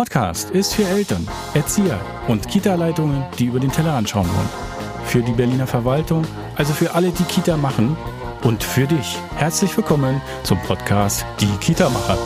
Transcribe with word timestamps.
Podcast 0.00 0.52
ist 0.52 0.74
für 0.74 0.84
Eltern, 0.84 1.26
Erzieher 1.54 2.00
und 2.28 2.46
Kita-Leitungen, 2.46 3.24
die 3.36 3.46
über 3.46 3.58
den 3.58 3.72
Teller 3.72 3.94
anschauen 3.94 4.28
wollen. 4.28 5.04
Für 5.04 5.22
die 5.22 5.32
Berliner 5.32 5.66
Verwaltung, 5.66 6.24
also 6.54 6.72
für 6.72 6.94
alle, 6.94 7.10
die 7.10 7.24
Kita 7.24 7.56
machen 7.56 7.96
und 8.44 8.62
für 8.62 8.86
dich. 8.86 9.18
Herzlich 9.34 9.76
willkommen 9.76 10.20
zum 10.44 10.62
Podcast 10.62 11.26
Die 11.40 11.50
Kita-Macher. 11.60 12.16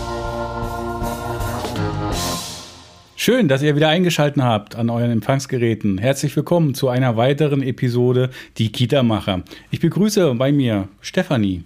Schön, 3.16 3.48
dass 3.48 3.62
ihr 3.62 3.74
wieder 3.74 3.88
eingeschaltet 3.88 4.42
habt 4.42 4.76
an 4.76 4.90
euren 4.90 5.10
Empfangsgeräten. 5.10 5.96
Herzlich 5.96 6.36
willkommen 6.36 6.74
zu 6.74 6.90
einer 6.90 7.16
weiteren 7.16 7.62
Episode 7.62 8.28
Die 8.58 8.70
Kita-Macher. 8.70 9.44
Ich 9.70 9.80
begrüße 9.80 10.34
bei 10.34 10.52
mir 10.52 10.88
Stefanie. 11.00 11.64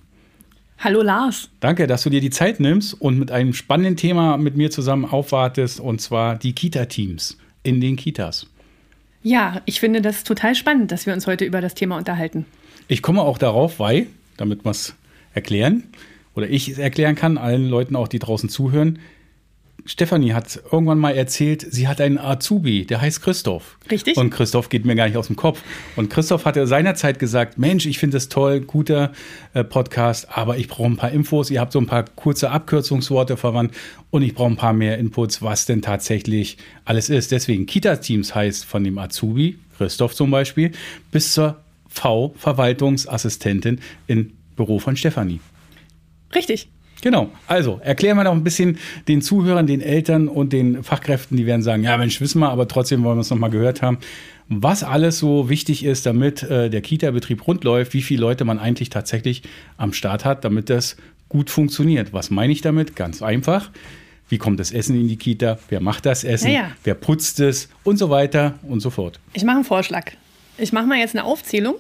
Hallo 0.79 1.01
Lars. 1.01 1.49
Danke, 1.61 1.87
dass 1.87 2.03
du 2.03 2.11
dir 2.11 2.21
die 2.21 2.31
Zeit 2.31 2.61
nimmst 2.61 3.01
und 3.01 3.19
mit 3.19 3.31
einem 3.31 3.55
spannenden 3.55 3.97
Thema 3.97 4.37
mit 4.37 4.57
mir 4.57 4.71
zusammen 4.71 5.07
aufwartest, 5.07 5.81
und 5.81 6.01
zwar 6.01 6.37
die 6.37 6.53
Kita-Teams 6.53 7.39
in 7.63 7.81
den 7.81 7.97
Kitas. 7.97 8.47
Ja, 9.23 9.63
ich 9.65 9.81
finde 9.81 10.03
das 10.03 10.23
total 10.23 10.55
spannend, 10.55 10.93
dass 10.93 11.07
wir 11.07 11.15
uns 11.15 11.27
heute 11.27 11.45
über 11.47 11.61
das 11.61 11.75
Thema 11.75 11.97
unterhalten. 11.97 12.45
Ich 12.89 13.03
komme 13.03 13.23
auch 13.23 13.39
darauf, 13.39 13.81
weil, 13.81 14.07
damit 14.37 14.65
wir 14.65 14.71
es 14.71 14.95
erklären, 15.35 15.85
oder 16.35 16.49
ich 16.49 16.69
es 16.69 16.79
erklären 16.79 17.15
kann, 17.15 17.39
allen 17.39 17.69
Leuten 17.69 17.97
auch, 17.97 18.09
die 18.09 18.19
draußen 18.19 18.51
zuhören, 18.51 18.99
Stefanie 19.85 20.33
hat 20.33 20.61
irgendwann 20.73 20.99
mal 20.99 21.13
erzählt, 21.13 21.65
sie 21.71 21.87
hat 21.87 22.01
einen 22.01 22.19
Azubi, 22.19 22.87
der 22.87 23.01
heißt 23.01 23.23
Christoph. 23.23 23.79
Richtig. 23.91 24.17
Und 24.17 24.31
Christoph 24.31 24.69
geht 24.69 24.85
mir 24.85 24.97
gar 24.97 25.07
nicht 25.07 25.17
aus 25.17 25.29
dem 25.29 25.37
Kopf. 25.37 25.63
Und 25.95 26.11
Christoph 26.11 26.45
hatte 26.45 26.67
seinerzeit 26.67 27.19
gesagt, 27.19 27.57
Mensch, 27.59 27.87
ich 27.87 27.99
finde 27.99 28.17
das 28.17 28.29
toll, 28.29 28.61
guter 28.61 29.13
äh, 29.55 29.63
Podcast, 29.63 30.29
aber 30.37 30.59
ich 30.59 30.67
brauche 30.67 30.89
ein 30.89 30.97
paar 30.97 31.13
Infos. 31.13 31.51
Ihr 31.51 31.61
habt 31.61 31.73
so 31.73 31.79
ein 31.79 31.87
paar 31.87 32.05
kurze 32.05 32.51
Abkürzungsworte 32.51 33.37
verwandt 33.37 33.75
und 34.11 34.23
ich 34.23 34.35
brauche 34.35 34.51
ein 34.51 34.57
paar 34.57 34.73
mehr 34.73 34.99
Inputs, 34.99 35.43
was 35.43 35.67
denn 35.67 35.83
tatsächlich 35.83 36.57
alles 36.85 37.09
ist. 37.09 37.31
Deswegen 37.31 37.67
Kita-Teams 37.67 38.35
heißt 38.35 38.65
von 38.65 38.83
dem 38.83 38.99
Azubi, 38.99 39.59
Christoph 39.77 40.15
zum 40.15 40.31
Beispiel, 40.31 40.73
bis 41.13 41.33
zur 41.33 41.61
V-Verwaltungsassistentin 41.89 43.81
im 44.07 44.33
Büro 44.57 44.79
von 44.79 44.97
Stefanie. 44.97 45.41
Richtig. 46.35 46.69
Genau. 47.03 47.31
Also 47.47 47.81
erklären 47.83 48.17
wir 48.17 48.25
doch 48.25 48.33
ein 48.33 48.45
bisschen 48.45 48.79
den 49.07 49.23
Zuhörern, 49.23 49.67
den 49.67 49.81
Eltern 49.81 50.29
und 50.29 50.53
den 50.53 50.83
Fachkräften, 50.83 51.37
die 51.37 51.47
werden 51.47 51.63
sagen, 51.63 51.83
ja 51.83 51.97
Mensch, 51.97 52.21
wissen 52.21 52.41
wir, 52.41 52.51
aber 52.51 52.69
trotzdem 52.69 53.05
wollen 53.05 53.19
wir 53.19 53.23
es 53.23 53.31
nochmal 53.31 53.51
gehört 53.51 53.83
haben, 53.83 53.99
was 54.49 54.83
alles 54.83 55.19
so 55.19 55.49
wichtig 55.49 55.85
ist, 55.85 56.07
damit 56.07 56.43
äh, 56.45 56.71
der 56.71 56.81
Kita-Betrieb 56.81 57.47
rund 57.47 57.65
läuft, 57.65 57.95
wie 57.95 58.03
viele 58.03 58.21
Leute 58.21 58.45
man 58.45 58.59
eigentlich 58.59 58.91
tatsächlich 58.91 59.43
am 59.77 59.93
Start 59.93 60.25
hat, 60.25 60.45
damit 60.45 60.71
das 60.71 60.97
gut 61.29 61.51
funktioniert. 61.51 62.13
Was 62.13 62.31
meine 62.31 62.53
ich 62.53 62.61
damit? 62.61 62.97
Ganz 62.97 63.23
einfach. 63.23 63.71
Wie 64.29 64.39
kommt 64.39 64.59
das 64.59 64.73
Essen 64.73 64.99
in 65.01 65.09
die 65.09 65.17
Kita? 65.17 65.59
Wer 65.69 65.81
macht 65.81 66.07
das 66.07 66.25
Essen? 66.25 66.49
Ja, 66.49 66.61
ja. 66.61 66.71
Wer 66.83 66.95
putzt 66.95 67.41
es? 67.41 67.69
Und 67.85 67.97
so 67.97 68.11
weiter 68.11 68.55
und 68.63 68.81
so 68.81 68.91
fort. 68.91 69.21
Ich 69.35 69.45
mache 69.45 69.57
einen 69.57 69.65
Vorschlag. 69.65 70.13
Ich 70.59 70.73
mache 70.73 70.87
mal 70.87 70.99
jetzt 70.99 71.15
eine 71.15 71.25
Aufzählung. 71.25 71.77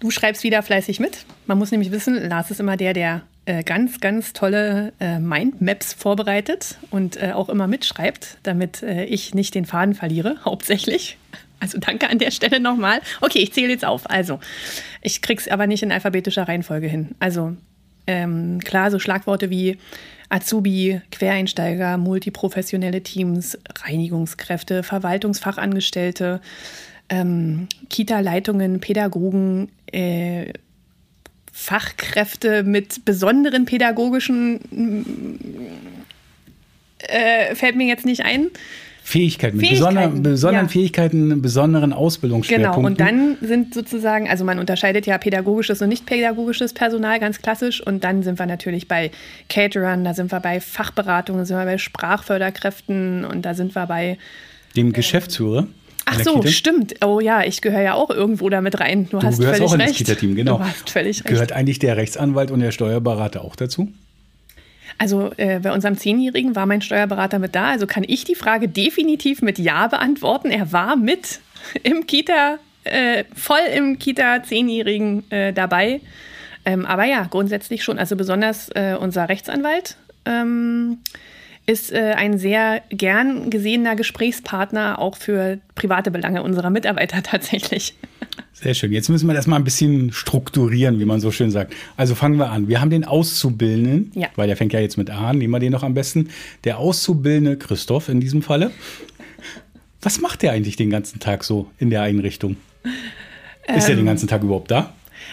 Du 0.00 0.10
schreibst 0.10 0.42
wieder 0.42 0.62
fleißig 0.62 0.98
mit. 0.98 1.24
Man 1.46 1.58
muss 1.58 1.70
nämlich 1.70 1.92
wissen, 1.92 2.28
Lars 2.28 2.50
ist 2.50 2.58
immer 2.58 2.76
der, 2.76 2.92
der 2.92 3.22
äh, 3.44 3.62
ganz, 3.64 4.00
ganz 4.00 4.32
tolle 4.32 4.92
äh, 5.00 5.18
Mindmaps 5.18 5.92
vorbereitet 5.94 6.78
und 6.90 7.20
äh, 7.20 7.32
auch 7.32 7.48
immer 7.48 7.66
mitschreibt, 7.66 8.38
damit 8.42 8.82
äh, 8.82 9.04
ich 9.04 9.34
nicht 9.34 9.54
den 9.54 9.64
Faden 9.64 9.94
verliere, 9.94 10.36
hauptsächlich. 10.44 11.18
Also 11.58 11.78
danke 11.78 12.08
an 12.08 12.18
der 12.18 12.30
Stelle 12.30 12.60
nochmal. 12.60 13.00
Okay, 13.20 13.38
ich 13.38 13.52
zähle 13.52 13.70
jetzt 13.70 13.84
auf. 13.84 14.10
Also, 14.10 14.40
ich 15.00 15.22
krieg's 15.22 15.48
aber 15.48 15.66
nicht 15.66 15.82
in 15.82 15.92
alphabetischer 15.92 16.48
Reihenfolge 16.48 16.88
hin. 16.88 17.10
Also, 17.20 17.56
ähm, 18.06 18.58
klar, 18.60 18.90
so 18.90 18.98
Schlagworte 18.98 19.48
wie 19.48 19.78
Azubi, 20.28 21.00
Quereinsteiger, 21.10 21.98
multiprofessionelle 21.98 23.02
Teams, 23.02 23.58
Reinigungskräfte, 23.84 24.82
Verwaltungsfachangestellte, 24.82 26.40
ähm, 27.08 27.68
Kita-Leitungen, 27.90 28.80
Pädagogen, 28.80 29.70
äh, 29.92 30.52
Fachkräfte 31.52 32.62
mit 32.62 33.04
besonderen 33.04 33.66
pädagogischen 33.66 34.60
äh, 36.98 37.54
fällt 37.54 37.76
mir 37.76 37.86
jetzt 37.86 38.06
nicht 38.06 38.24
ein. 38.24 38.48
Fähigkeiten, 39.04 39.56
mit 39.56 39.66
Fähigkeiten, 39.66 39.94
besonderen, 39.94 40.22
besonderen 40.22 40.66
ja. 40.66 40.72
Fähigkeiten, 40.72 41.42
besonderen 41.42 41.90
Genau, 41.90 42.02
Ausbildungsschwerpunkten. 42.02 42.84
und 42.84 43.00
dann 43.00 43.36
sind 43.40 43.74
sozusagen, 43.74 44.28
also 44.28 44.44
man 44.44 44.60
unterscheidet 44.60 45.06
ja 45.06 45.18
pädagogisches 45.18 45.82
und 45.82 45.88
nicht 45.88 46.06
pädagogisches 46.06 46.72
Personal 46.72 47.18
ganz 47.18 47.42
klassisch. 47.42 47.84
Und 47.84 48.04
dann 48.04 48.22
sind 48.22 48.38
wir 48.38 48.46
natürlich 48.46 48.86
bei 48.86 49.10
Caterern, 49.48 50.04
da 50.04 50.14
sind 50.14 50.30
wir 50.30 50.38
bei 50.38 50.60
Fachberatungen, 50.60 51.40
da 51.40 51.44
sind 51.46 51.56
wir 51.56 51.64
bei 51.64 51.78
Sprachförderkräften 51.78 53.24
und 53.24 53.42
da 53.42 53.54
sind 53.54 53.74
wir 53.74 53.86
bei. 53.86 54.18
dem 54.76 54.92
Geschäftsführer. 54.92 55.66
Ach 56.04 56.20
so, 56.20 56.38
Kita. 56.38 56.48
stimmt. 56.48 56.94
Oh 57.04 57.20
ja, 57.20 57.42
ich 57.44 57.60
gehöre 57.60 57.82
ja 57.82 57.94
auch 57.94 58.10
irgendwo 58.10 58.48
damit 58.48 58.80
rein. 58.80 59.08
Du, 59.10 59.18
Du 59.18 59.26
hast 59.26 59.38
gehörst 59.38 59.58
völlig 59.58 59.70
auch 59.70 59.74
in 59.74 59.80
das 59.80 59.88
recht. 59.88 59.98
Kita-Team, 59.98 60.34
genau. 60.34 60.58
Du 60.58 60.64
hast 60.64 60.90
völlig 60.90 61.18
recht. 61.18 61.26
Gehört 61.26 61.52
eigentlich 61.52 61.78
der 61.78 61.96
Rechtsanwalt 61.96 62.50
und 62.50 62.60
der 62.60 62.72
Steuerberater 62.72 63.42
auch 63.42 63.56
dazu? 63.56 63.92
Also 64.98 65.32
äh, 65.36 65.58
bei 65.60 65.72
unserem 65.72 65.96
Zehnjährigen 65.96 66.54
war 66.54 66.66
mein 66.66 66.82
Steuerberater 66.82 67.38
mit 67.38 67.54
da, 67.54 67.70
also 67.70 67.86
kann 67.86 68.04
ich 68.06 68.24
die 68.24 68.34
Frage 68.34 68.68
definitiv 68.68 69.42
mit 69.42 69.58
Ja 69.58 69.86
beantworten. 69.88 70.50
Er 70.50 70.72
war 70.72 70.96
mit 70.96 71.40
im 71.82 72.06
Kita, 72.06 72.58
äh, 72.84 73.24
voll 73.34 73.60
im 73.74 73.98
Kita 73.98 74.42
Zehnjährigen 74.42 75.30
äh, 75.30 75.52
dabei. 75.52 76.00
Ähm, 76.64 76.86
aber 76.86 77.04
ja, 77.04 77.26
grundsätzlich 77.28 77.82
schon. 77.82 77.98
Also 77.98 78.16
besonders 78.16 78.68
äh, 78.70 78.96
unser 78.98 79.28
Rechtsanwalt 79.28 79.96
ähm, 80.24 80.98
ist 81.66 81.92
äh, 81.92 82.14
ein 82.16 82.38
sehr 82.38 82.82
gern 82.90 83.48
gesehener 83.50 83.94
Gesprächspartner 83.96 84.98
auch 84.98 85.16
für 85.16 85.58
private 85.74 86.10
Belange 86.10 86.42
unserer 86.42 86.70
Mitarbeiter 86.70 87.22
tatsächlich. 87.22 87.94
Sehr 88.52 88.74
schön. 88.74 88.92
Jetzt 88.92 89.08
müssen 89.08 89.26
wir 89.26 89.34
das 89.34 89.46
mal 89.46 89.56
ein 89.56 89.64
bisschen 89.64 90.12
strukturieren, 90.12 90.98
wie 91.00 91.04
man 91.04 91.20
so 91.20 91.30
schön 91.30 91.50
sagt. 91.50 91.74
Also 91.96 92.14
fangen 92.14 92.38
wir 92.38 92.50
an. 92.50 92.68
Wir 92.68 92.80
haben 92.80 92.90
den 92.90 93.04
Auszubildenden, 93.04 94.10
Ja. 94.14 94.28
weil 94.36 94.46
der 94.46 94.56
fängt 94.56 94.72
ja 94.72 94.80
jetzt 94.80 94.96
mit 94.98 95.10
A 95.10 95.30
an, 95.30 95.38
nehmen 95.38 95.52
wir 95.52 95.60
den 95.60 95.72
noch 95.72 95.82
am 95.82 95.94
besten. 95.94 96.28
Der 96.64 96.78
Auszubildende, 96.78 97.56
Christoph 97.56 98.08
in 98.08 98.20
diesem 98.20 98.42
Falle. 98.42 98.70
Was 100.00 100.20
macht 100.20 100.42
der 100.42 100.52
eigentlich 100.52 100.76
den 100.76 100.90
ganzen 100.90 101.20
Tag 101.20 101.44
so 101.44 101.70
in 101.78 101.90
der 101.90 102.02
Einrichtung? 102.02 102.56
Ist 103.74 103.88
er 103.88 103.94
den 103.96 104.06
ganzen 104.06 104.26
Tag 104.28 104.42
überhaupt 104.42 104.70
da? 104.70 104.92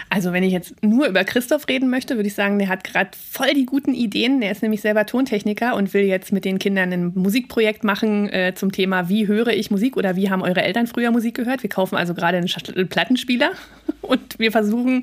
Also 0.10 0.34
wenn 0.34 0.44
ich 0.44 0.52
jetzt 0.52 0.76
nur 0.84 1.08
über 1.08 1.24
Christoph 1.24 1.68
reden 1.68 1.90
möchte, 1.90 2.16
würde 2.16 2.28
ich 2.28 2.36
sagen, 2.36 2.60
der 2.60 2.68
hat 2.68 2.84
gerade 2.84 3.12
voll 3.32 3.54
die 3.54 3.66
guten 3.66 3.94
Ideen. 3.94 4.42
Der 4.42 4.52
ist 4.52 4.62
nämlich 4.62 4.82
selber 4.82 5.06
Tontechniker 5.06 5.76
und 5.76 5.94
will 5.94 6.04
jetzt 6.04 6.32
mit 6.32 6.46
den 6.46 6.60
Kindern 6.60 6.92
ein 6.92 7.12
Musikprojekt 7.16 7.84
machen 7.84 8.30
äh, 8.30 8.54
zum 8.56 8.72
Thema, 8.72 9.10
wie 9.10 9.28
höre 9.28 9.48
ich 9.48 9.72
Musik 9.72 9.98
oder 9.98 10.16
wie 10.16 10.30
haben 10.30 10.42
eure 10.42 10.62
Eltern 10.62 10.88
früher 10.88 11.12
Musik 11.12 11.36
gehört. 11.36 11.64
Wir 11.64 11.70
kaufen 11.70 11.96
also 11.96 12.14
gerade 12.14 12.38
einen 12.38 12.90
Plattenspieler 12.90 13.52
und 14.02 14.40
wir 14.40 14.52
versuchen 14.52 15.02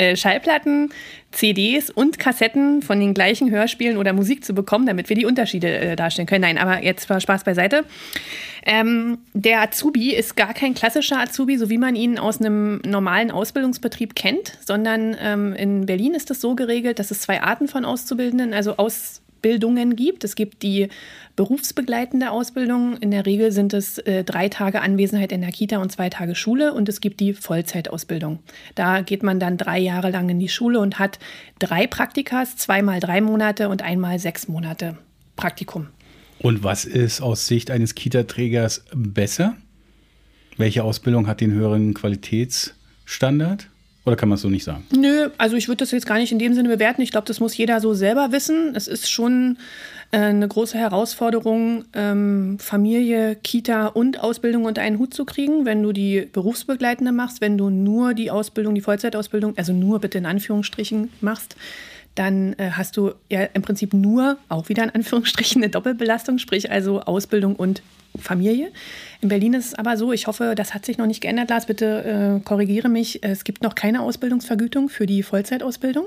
äh, 0.00 0.16
Schallplatten, 0.16 0.90
CDs 1.30 1.90
und 1.90 2.18
Kassetten 2.18 2.80
von 2.80 2.98
den 2.98 3.12
gleichen 3.12 3.50
Hörspielen 3.50 3.98
oder 3.98 4.14
Musik 4.14 4.44
zu 4.44 4.54
bekommen, 4.54 4.86
damit 4.86 5.10
wir 5.10 5.16
die 5.16 5.26
Unterschiede 5.26 5.68
äh, 5.68 5.96
darstellen 5.96 6.26
können. 6.26 6.40
Nein, 6.40 6.58
aber 6.58 6.82
jetzt 6.82 7.10
war 7.10 7.20
Spaß 7.20 7.44
beiseite. 7.44 7.84
Ähm, 8.64 9.18
der 9.34 9.60
Azubi 9.60 10.14
ist 10.14 10.36
gar 10.36 10.54
kein 10.54 10.72
klassischer 10.72 11.20
Azubi, 11.20 11.58
so 11.58 11.68
wie 11.68 11.76
man 11.76 11.96
ihn 11.96 12.18
aus 12.18 12.40
einem 12.40 12.80
normalen 12.84 13.30
Ausbildungsbetrieb 13.30 14.14
kennt, 14.14 14.58
sondern 14.64 15.16
ähm, 15.20 15.52
in 15.52 15.84
Berlin 15.86 16.14
ist 16.14 16.30
es 16.30 16.40
so 16.40 16.54
geregelt, 16.54 16.98
dass 16.98 17.10
es 17.10 17.20
zwei 17.20 17.42
Arten 17.42 17.68
von 17.68 17.84
Auszubildenden, 17.84 18.54
also 18.54 18.76
Ausbildungen 18.78 19.96
gibt. 19.96 20.24
Es 20.24 20.34
gibt 20.34 20.62
die 20.62 20.88
berufsbegleitende 21.36 22.30
Ausbildung. 22.30 22.96
In 22.98 23.10
der 23.10 23.26
Regel 23.26 23.52
sind 23.52 23.72
es 23.72 23.98
äh, 23.98 24.24
drei 24.24 24.48
Tage 24.48 24.82
Anwesenheit 24.82 25.32
in 25.32 25.40
der 25.40 25.52
Kita 25.52 25.78
und 25.78 25.90
zwei 25.90 26.10
Tage 26.10 26.34
Schule. 26.34 26.74
Und 26.74 26.88
es 26.88 27.00
gibt 27.00 27.20
die 27.20 27.32
Vollzeitausbildung. 27.32 28.40
Da 28.74 29.00
geht 29.00 29.22
man 29.22 29.40
dann 29.40 29.56
drei 29.56 29.78
Jahre 29.78 30.10
lang 30.10 30.28
in 30.28 30.38
die 30.38 30.48
Schule 30.48 30.80
und 30.80 30.98
hat 30.98 31.18
drei 31.58 31.86
Praktikas, 31.86 32.56
zweimal 32.56 33.00
drei 33.00 33.20
Monate 33.20 33.68
und 33.68 33.82
einmal 33.82 34.18
sechs 34.18 34.48
Monate 34.48 34.98
Praktikum. 35.36 35.86
Und 36.38 36.62
was 36.62 36.84
ist 36.84 37.22
aus 37.22 37.46
Sicht 37.46 37.70
eines 37.70 37.94
Kita-Trägers 37.94 38.84
besser? 38.94 39.56
Welche 40.58 40.84
Ausbildung 40.84 41.26
hat 41.26 41.40
den 41.40 41.52
höheren 41.52 41.94
Qualitätsstandard? 41.94 43.69
Oder 44.06 44.16
kann 44.16 44.28
man 44.28 44.36
es 44.36 44.42
so 44.42 44.48
nicht 44.48 44.64
sagen? 44.64 44.86
Nö, 44.96 45.28
also 45.36 45.56
ich 45.56 45.68
würde 45.68 45.78
das 45.78 45.90
jetzt 45.90 46.06
gar 46.06 46.18
nicht 46.18 46.32
in 46.32 46.38
dem 46.38 46.54
Sinne 46.54 46.70
bewerten. 46.70 47.02
Ich 47.02 47.10
glaube, 47.10 47.26
das 47.26 47.38
muss 47.38 47.56
jeder 47.56 47.80
so 47.80 47.92
selber 47.92 48.32
wissen. 48.32 48.74
Es 48.74 48.88
ist 48.88 49.10
schon 49.10 49.58
äh, 50.10 50.18
eine 50.18 50.48
große 50.48 50.78
Herausforderung, 50.78 51.84
ähm, 51.92 52.58
Familie, 52.58 53.36
Kita 53.36 53.88
und 53.88 54.20
Ausbildung 54.20 54.64
unter 54.64 54.80
einen 54.80 54.98
Hut 54.98 55.12
zu 55.12 55.26
kriegen, 55.26 55.66
wenn 55.66 55.82
du 55.82 55.92
die 55.92 56.26
berufsbegleitende 56.32 57.12
machst, 57.12 57.42
wenn 57.42 57.58
du 57.58 57.68
nur 57.68 58.14
die 58.14 58.30
Ausbildung, 58.30 58.74
die 58.74 58.80
Vollzeitausbildung, 58.80 59.58
also 59.58 59.74
nur 59.74 60.00
bitte 60.00 60.16
in 60.16 60.26
Anführungsstrichen 60.26 61.10
machst. 61.20 61.56
Dann 62.14 62.54
äh, 62.54 62.70
hast 62.72 62.96
du 62.96 63.12
ja 63.30 63.42
im 63.54 63.62
Prinzip 63.62 63.94
nur, 63.94 64.38
auch 64.48 64.68
wieder 64.68 64.82
in 64.82 64.90
Anführungsstrichen, 64.90 65.62
eine 65.62 65.70
Doppelbelastung, 65.70 66.38
sprich 66.38 66.70
also 66.70 67.00
Ausbildung 67.02 67.56
und 67.56 67.82
Familie. 68.18 68.72
In 69.20 69.28
Berlin 69.28 69.54
ist 69.54 69.66
es 69.66 69.74
aber 69.74 69.96
so, 69.96 70.12
ich 70.12 70.26
hoffe, 70.26 70.54
das 70.56 70.74
hat 70.74 70.84
sich 70.84 70.98
noch 70.98 71.06
nicht 71.06 71.20
geändert, 71.20 71.50
Lars, 71.50 71.66
bitte 71.66 72.40
äh, 72.40 72.44
korrigiere 72.44 72.88
mich. 72.88 73.22
Es 73.22 73.44
gibt 73.44 73.62
noch 73.62 73.74
keine 73.74 74.02
Ausbildungsvergütung 74.02 74.88
für 74.88 75.06
die 75.06 75.22
Vollzeitausbildung. 75.22 76.06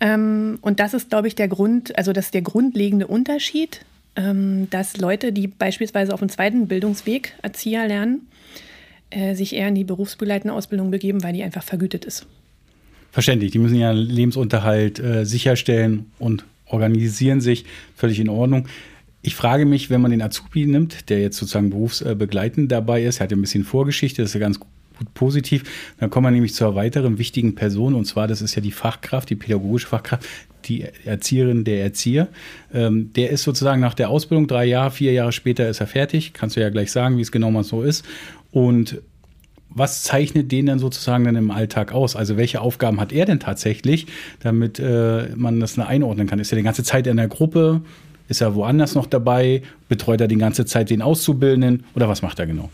Ähm, 0.00 0.58
und 0.60 0.78
das 0.80 0.92
ist, 0.94 1.08
glaube 1.08 1.28
ich, 1.28 1.34
der 1.34 1.48
Grund, 1.48 1.96
also 1.96 2.12
das 2.12 2.26
ist 2.26 2.34
der 2.34 2.42
grundlegende 2.42 3.06
Unterschied. 3.06 3.80
ähm, 4.16 4.68
dass 4.70 4.96
Leute, 4.96 5.32
die 5.32 5.46
beispielsweise 5.46 6.12
auf 6.12 6.20
dem 6.20 6.28
zweiten 6.28 6.68
Bildungsweg 6.68 7.34
Erzieher 7.42 7.86
lernen, 7.86 8.26
äh, 9.10 9.34
sich 9.34 9.54
eher 9.54 9.68
in 9.68 9.74
die 9.74 9.84
berufsbegleitende 9.84 10.54
Ausbildung 10.54 10.90
begeben, 10.90 11.22
weil 11.22 11.32
die 11.32 11.42
einfach 11.42 11.62
vergütet 11.62 12.04
ist. 12.04 12.26
Verständlich, 13.10 13.50
die 13.50 13.58
müssen 13.58 13.78
ja 13.78 13.90
Lebensunterhalt 13.90 14.98
äh, 15.00 15.24
sicherstellen 15.24 16.06
und 16.18 16.44
organisieren 16.66 17.40
sich 17.40 17.64
völlig 17.96 18.20
in 18.20 18.28
Ordnung. 18.28 18.68
Ich 19.22 19.34
frage 19.34 19.66
mich, 19.66 19.90
wenn 19.90 20.00
man 20.00 20.12
den 20.12 20.22
Azubi 20.22 20.66
nimmt, 20.66 21.10
der 21.10 21.20
jetzt 21.20 21.36
sozusagen 21.36 21.70
berufsbegleitend 21.70 22.72
dabei 22.72 23.02
ist, 23.04 23.20
hat 23.20 23.30
ja 23.30 23.36
ein 23.36 23.40
bisschen 23.40 23.64
Vorgeschichte, 23.64 24.22
das 24.22 24.30
ist 24.30 24.34
ja 24.34 24.40
ganz 24.40 24.58
gut 24.60 24.68
positiv. 25.14 25.64
Dann 25.98 26.10
kommen 26.10 26.26
wir 26.26 26.30
nämlich 26.30 26.54
zur 26.54 26.74
weiteren 26.74 27.18
wichtigen 27.18 27.54
Person 27.54 27.94
und 27.94 28.06
zwar, 28.06 28.28
das 28.28 28.40
ist 28.40 28.54
ja 28.54 28.62
die 28.62 28.72
Fachkraft, 28.72 29.28
die 29.28 29.36
pädagogische 29.36 29.88
Fachkraft, 29.88 30.24
die 30.66 30.84
Erzieherin, 31.04 31.64
der 31.64 31.82
Erzieher. 31.82 32.28
Ähm, 32.72 33.12
der 33.14 33.30
ist 33.30 33.42
sozusagen 33.42 33.80
nach 33.80 33.94
der 33.94 34.10
Ausbildung 34.10 34.46
drei 34.46 34.66
Jahre, 34.66 34.90
vier 34.90 35.12
Jahre 35.12 35.32
später 35.32 35.68
ist 35.68 35.80
er 35.80 35.86
fertig. 35.86 36.32
Kannst 36.32 36.56
du 36.56 36.60
ja 36.60 36.70
gleich 36.70 36.92
sagen, 36.92 37.16
wie 37.16 37.22
es 37.22 37.32
genau 37.32 37.50
mal 37.50 37.64
so 37.64 37.82
ist. 37.82 38.04
Und 38.52 39.00
was 39.70 40.02
zeichnet 40.02 40.52
den 40.52 40.66
dann 40.66 40.78
sozusagen 40.78 41.24
dann 41.24 41.36
im 41.36 41.50
Alltag 41.50 41.92
aus? 41.92 42.16
Also 42.16 42.36
welche 42.36 42.60
Aufgaben 42.60 43.00
hat 43.00 43.12
er 43.12 43.24
denn 43.24 43.40
tatsächlich, 43.40 44.06
damit 44.40 44.78
äh, 44.78 45.28
man 45.36 45.60
das 45.60 45.78
einordnen 45.78 46.26
kann? 46.26 46.38
Ist 46.38 46.52
er 46.52 46.56
die 46.56 46.64
ganze 46.64 46.82
Zeit 46.82 47.06
in 47.06 47.16
der 47.16 47.28
Gruppe? 47.28 47.82
Ist 48.28 48.40
er 48.40 48.54
woanders 48.54 48.94
noch 48.94 49.06
dabei? 49.06 49.62
Betreut 49.88 50.20
er 50.20 50.28
die 50.28 50.36
ganze 50.36 50.64
Zeit 50.64 50.90
den 50.90 51.02
Auszubildenden? 51.02 51.84
Oder 51.94 52.08
was 52.08 52.22
macht 52.22 52.38
er 52.38 52.46
genau? 52.46 52.70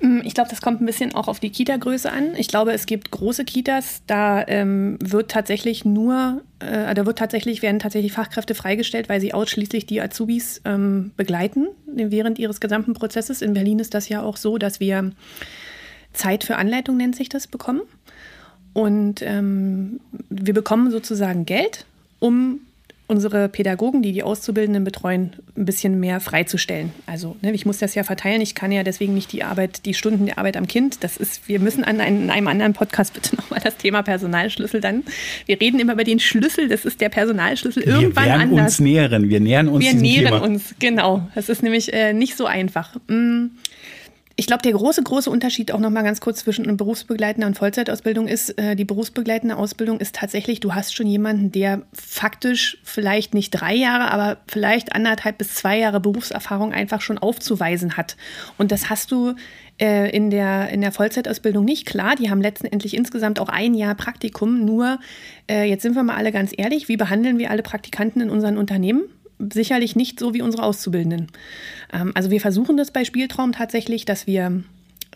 Mm, 0.00 0.20
ich 0.24 0.34
glaube, 0.34 0.50
das 0.50 0.60
kommt 0.60 0.80
ein 0.80 0.86
bisschen 0.86 1.14
auch 1.14 1.28
auf 1.28 1.40
die 1.40 1.50
Kita-Größe 1.50 2.10
an. 2.10 2.34
Ich 2.36 2.48
glaube, 2.48 2.72
es 2.72 2.86
gibt 2.86 3.10
große 3.10 3.44
Kitas, 3.44 4.02
da 4.06 4.44
ähm, 4.46 4.98
wird 5.02 5.30
tatsächlich 5.30 5.84
nur, 5.84 6.42
äh, 6.58 6.94
da 6.94 7.06
wird 7.06 7.18
tatsächlich, 7.18 7.62
werden 7.62 7.78
tatsächlich 7.78 8.12
Fachkräfte 8.12 8.54
freigestellt, 8.54 9.08
weil 9.08 9.20
sie 9.20 9.34
ausschließlich 9.34 9.86
die 9.86 10.00
Azubis 10.00 10.62
ähm, 10.64 11.12
begleiten 11.16 11.68
während 11.86 12.38
ihres 12.38 12.60
gesamten 12.60 12.94
Prozesses. 12.94 13.42
In 13.42 13.52
Berlin 13.52 13.78
ist 13.78 13.94
das 13.94 14.08
ja 14.08 14.22
auch 14.22 14.36
so, 14.36 14.58
dass 14.58 14.80
wir 14.80 15.12
Zeit 16.12 16.44
für 16.44 16.56
Anleitung 16.56 16.96
nennt 16.96 17.16
sich 17.16 17.28
das 17.28 17.46
bekommen. 17.46 17.82
Und 18.72 19.22
ähm, 19.22 20.00
wir 20.28 20.54
bekommen 20.54 20.90
sozusagen 20.90 21.44
Geld, 21.44 21.86
um 22.20 22.60
unsere 23.10 23.48
Pädagogen, 23.48 24.02
die 24.02 24.12
die 24.12 24.22
Auszubildenden 24.22 24.84
betreuen, 24.84 25.32
ein 25.56 25.64
bisschen 25.64 25.98
mehr 25.98 26.20
freizustellen. 26.20 26.92
Also 27.06 27.34
ne, 27.42 27.52
ich 27.52 27.66
muss 27.66 27.78
das 27.78 27.96
ja 27.96 28.04
verteilen. 28.04 28.40
Ich 28.40 28.54
kann 28.54 28.70
ja 28.70 28.84
deswegen 28.84 29.14
nicht 29.14 29.32
die 29.32 29.42
Arbeit, 29.42 29.84
die 29.84 29.94
Stunden 29.94 30.26
der 30.26 30.38
Arbeit 30.38 30.56
am 30.56 30.68
Kind. 30.68 31.02
Das 31.02 31.16
ist, 31.16 31.48
wir 31.48 31.58
müssen 31.58 31.82
an 31.82 32.00
einem, 32.00 32.22
in 32.22 32.30
einem 32.30 32.46
anderen 32.46 32.72
Podcast 32.72 33.12
bitte 33.14 33.34
nochmal 33.34 33.58
das 33.64 33.76
Thema 33.76 34.02
Personalschlüssel 34.02 34.80
dann. 34.80 35.02
Wir 35.46 35.60
reden 35.60 35.80
immer 35.80 35.94
über 35.94 36.04
den 36.04 36.20
Schlüssel. 36.20 36.68
Das 36.68 36.84
ist 36.84 37.00
der 37.00 37.08
Personalschlüssel 37.08 37.82
irgendwann 37.82 38.26
wir 38.26 38.34
anders. 38.34 38.50
Wir 38.56 38.62
uns 38.62 38.80
nähern. 38.80 39.28
Wir 39.28 39.40
nähern 39.40 39.68
uns. 39.68 39.84
Wir 39.84 39.94
nähern 39.94 40.34
Thema. 40.34 40.42
uns 40.44 40.74
genau. 40.78 41.28
Das 41.34 41.48
ist 41.48 41.64
nämlich 41.64 41.92
äh, 41.92 42.12
nicht 42.12 42.36
so 42.36 42.46
einfach. 42.46 42.94
Mm. 43.08 43.46
Ich 44.40 44.46
glaube, 44.46 44.62
der 44.62 44.72
große, 44.72 45.02
große 45.02 45.28
Unterschied 45.28 45.70
auch 45.70 45.80
noch 45.80 45.90
mal 45.90 46.00
ganz 46.00 46.22
kurz 46.22 46.38
zwischen 46.38 46.74
berufsbegleitender 46.78 47.46
und 47.46 47.58
Vollzeitausbildung 47.58 48.26
ist, 48.26 48.58
äh, 48.58 48.74
die 48.74 48.86
berufsbegleitende 48.86 49.54
Ausbildung 49.54 50.00
ist 50.00 50.14
tatsächlich, 50.14 50.60
du 50.60 50.74
hast 50.74 50.96
schon 50.96 51.06
jemanden, 51.06 51.52
der 51.52 51.82
faktisch 51.92 52.78
vielleicht 52.82 53.34
nicht 53.34 53.50
drei 53.50 53.74
Jahre, 53.74 54.10
aber 54.10 54.38
vielleicht 54.46 54.94
anderthalb 54.94 55.36
bis 55.36 55.56
zwei 55.56 55.76
Jahre 55.76 56.00
Berufserfahrung 56.00 56.72
einfach 56.72 57.02
schon 57.02 57.18
aufzuweisen 57.18 57.98
hat. 57.98 58.16
Und 58.56 58.72
das 58.72 58.88
hast 58.88 59.12
du 59.12 59.34
äh, 59.78 60.08
in, 60.08 60.30
der, 60.30 60.70
in 60.70 60.80
der 60.80 60.92
Vollzeitausbildung 60.92 61.66
nicht. 61.66 61.84
Klar, 61.84 62.16
die 62.16 62.30
haben 62.30 62.40
letztendlich 62.40 62.94
insgesamt 62.94 63.40
auch 63.40 63.50
ein 63.50 63.74
Jahr 63.74 63.94
Praktikum. 63.94 64.64
Nur, 64.64 65.00
äh, 65.50 65.64
jetzt 65.64 65.82
sind 65.82 65.96
wir 65.96 66.02
mal 66.02 66.16
alle 66.16 66.32
ganz 66.32 66.52
ehrlich, 66.56 66.88
wie 66.88 66.96
behandeln 66.96 67.36
wir 67.36 67.50
alle 67.50 67.62
Praktikanten 67.62 68.22
in 68.22 68.30
unseren 68.30 68.56
Unternehmen? 68.56 69.02
Sicherlich 69.52 69.96
nicht 69.96 70.20
so 70.20 70.34
wie 70.34 70.42
unsere 70.42 70.62
Auszubildenden. 70.62 71.28
Ähm, 71.92 72.12
also 72.14 72.30
wir 72.30 72.40
versuchen 72.40 72.76
das 72.76 72.90
bei 72.90 73.04
Spieltraum 73.04 73.52
tatsächlich, 73.52 74.04
dass 74.04 74.26
wir 74.26 74.62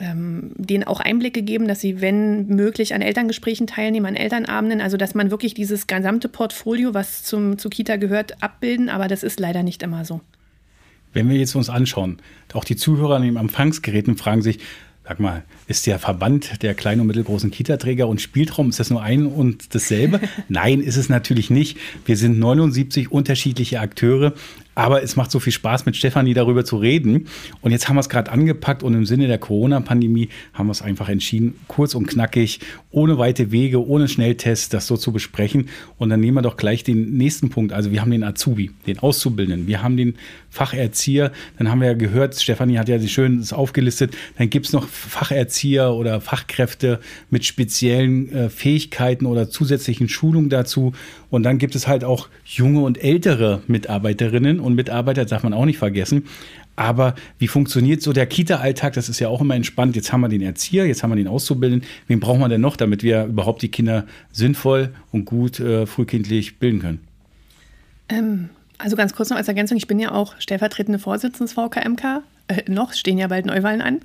ähm, 0.01 0.53
denen 0.57 0.85
auch 0.85 1.01
Einblicke 1.01 1.43
geben, 1.43 1.69
dass 1.69 1.81
sie, 1.81 2.01
wenn 2.01 2.49
möglich, 2.49 2.95
an 2.95 3.03
Elterngesprächen 3.03 3.67
teilnehmen, 3.67 4.07
an 4.07 4.17
Elternabenden, 4.17 4.81
also 4.81 4.97
dass 4.97 5.15
man 5.15 5.31
wirklich 5.31 5.55
dieses 5.55 5.87
gesamte 5.87 6.29
Portfolio, 6.29 6.95
was 6.95 7.23
zum, 7.23 7.59
zu 7.59 7.69
Kita 7.69 7.97
gehört, 7.97 8.43
abbilden, 8.43 8.89
aber 8.89 9.09
das 9.09 9.23
ist 9.23 9.39
leider 9.39 9.63
nicht 9.63 9.83
immer 9.83 10.05
so. 10.05 10.21
Wenn 11.13 11.29
wir 11.29 11.37
jetzt 11.37 11.55
uns 11.55 11.71
anschauen, 11.71 12.19
auch 12.55 12.65
die 12.65 12.75
Zuhörer 12.75 13.17
an 13.17 13.23
den 13.23 13.37
Empfangsgeräten 13.37 14.17
fragen 14.17 14.43
sich, 14.43 14.59
Sag 15.07 15.21
mal, 15.21 15.43
ist 15.67 15.87
der 15.87 15.99
Verband 15.99 16.63
der 16.63 16.73
kleinen 16.73 17.03
und 17.03 17.09
mittelgroßen 17.09 17.51
Kita-Träger 17.51 18.09
und 18.09 18.23
Spieltraum, 18.23 18.71
ist 18.71 18.81
das 18.81 18.89
nur 18.89 19.03
ein 19.03 19.27
und 19.27 19.75
dasselbe? 19.75 20.19
Nein, 20.49 20.81
ist 20.81 20.97
es 20.97 21.11
natürlich 21.11 21.51
nicht. 21.51 21.77
Wir 22.07 22.17
sind 22.17 22.39
79 22.39 23.13
unterschiedliche 23.13 23.81
Akteure, 23.81 24.33
aber 24.75 25.03
es 25.03 25.17
macht 25.17 25.31
so 25.31 25.41
viel 25.41 25.53
Spaß, 25.53 25.87
mit 25.87 25.97
Stefanie 25.97 26.35
darüber 26.35 26.65
zu 26.65 26.77
reden. 26.77 27.27
Und 27.61 27.71
jetzt 27.71 27.89
haben 27.89 27.97
wir 27.97 28.01
es 28.01 28.09
gerade 28.09 28.31
angepackt 28.33 28.83
und 28.83 28.95
im 28.95 29.07
Sinne 29.07 29.27
der 29.27 29.39
Corona-Pandemie 29.39 30.29
haben 30.53 30.67
wir 30.67 30.73
es 30.73 30.83
einfach 30.83 31.09
entschieden, 31.09 31.55
kurz 31.69 31.95
und 31.95 32.07
knackig, 32.07 32.61
ohne 32.91 33.19
weite 33.19 33.53
Wege, 33.53 33.87
ohne 33.87 34.09
Schnelltests, 34.09 34.69
das 34.69 34.87
so 34.87 34.97
zu 34.97 35.13
besprechen. 35.13 35.69
Und 35.99 36.11
dann 36.11 36.21
nehmen 36.21 36.37
wir 36.37 36.43
doch 36.43 36.57
gleich 36.57 36.85
den 36.85 37.17
nächsten 37.17 37.51
Punkt. 37.51 37.73
Also 37.73 37.93
wir 37.93 38.01
haben 38.01 38.11
den 38.11 38.25
Azubi, 38.25 38.71
den 38.87 38.99
Auszubildenden, 38.99 39.67
wir 39.67 39.83
haben 39.83 39.97
den 39.97 40.15
Facherzieher, 40.51 41.33
dann 41.59 41.69
haben 41.69 41.81
wir 41.81 41.89
ja 41.89 41.95
gehört, 41.95 42.41
Stefanie 42.41 42.79
hat 42.79 42.89
ja 42.89 43.01
schön 43.01 43.39
das 43.39 43.53
aufgelistet, 43.53 44.17
dann 44.39 44.51
gibt 44.51 44.67
es 44.67 44.73
noch 44.73 44.87
Facherzieher 44.87 45.93
oder 45.93 46.21
Fachkräfte 46.21 47.01
mit 47.31 47.45
speziellen 47.45 48.33
äh, 48.33 48.49
Fähigkeiten 48.49 49.27
oder 49.27 49.51
zusätzlichen 49.51 50.09
Schulungen 50.09 50.51
dazu. 50.51 50.93
Und 51.31 51.43
dann 51.43 51.59
gibt 51.59 51.75
es 51.75 51.89
halt 51.89 52.05
auch 52.05 52.29
junge 52.45 52.81
und 52.81 53.03
ältere 53.03 53.63
Mitarbeiterinnen 53.67 54.61
und 54.65 54.75
Mitarbeiter, 54.75 55.25
darf 55.25 55.43
man 55.43 55.53
auch 55.53 55.65
nicht 55.65 55.79
vergessen. 55.79 56.25
Aber 56.77 57.15
wie 57.39 57.47
funktioniert 57.47 58.03
so 58.03 58.13
der 58.13 58.27
Kita-Alltag? 58.27 58.95
Das 58.95 59.09
ist 59.09 59.21
ja 59.21 59.29
auch 59.29 59.41
immer 59.41 59.55
entspannt. 59.55 59.95
Jetzt 59.95 60.13
haben 60.13 60.23
wir 60.23 60.29
den 60.29 60.43
Erzieher, 60.43 60.87
jetzt 60.87 61.03
haben 61.03 61.11
wir 61.11 61.17
den 61.17 61.29
Auszubildenden. 61.29 61.89
Wen 62.09 62.21
braucht 62.21 62.41
man 62.41 62.51
denn 62.51 62.61
noch, 62.61 62.77
damit 62.77 63.03
wir 63.03 63.27
überhaupt 63.27 63.63
die 63.63 63.71
Kinder 63.71 64.07
sinnvoll 64.33 64.93
und 65.13 65.25
gut 65.25 65.61
äh, 65.61 65.87
frühkindlich 65.87 66.59
bilden 66.59 66.81
können? 66.81 67.01
Ähm, 68.09 68.49
also 68.79 68.97
ganz 68.97 69.15
kurz 69.15 69.31
noch 69.31 69.37
als 69.37 69.49
Ergänzung, 69.49 69.77
ich 69.77 69.87
bin 69.87 70.01
ja 70.01 70.13
auch 70.13 70.35
stellvertretende 70.39 70.99
Vorsitzende 70.99 71.45
des 71.45 71.53
VKMK. 71.53 72.23
Äh, 72.49 72.71
noch 72.71 72.93
stehen 72.93 73.19
ja 73.19 73.29
bald 73.29 73.47
Neuwahlen 73.47 73.81
an. 73.81 74.01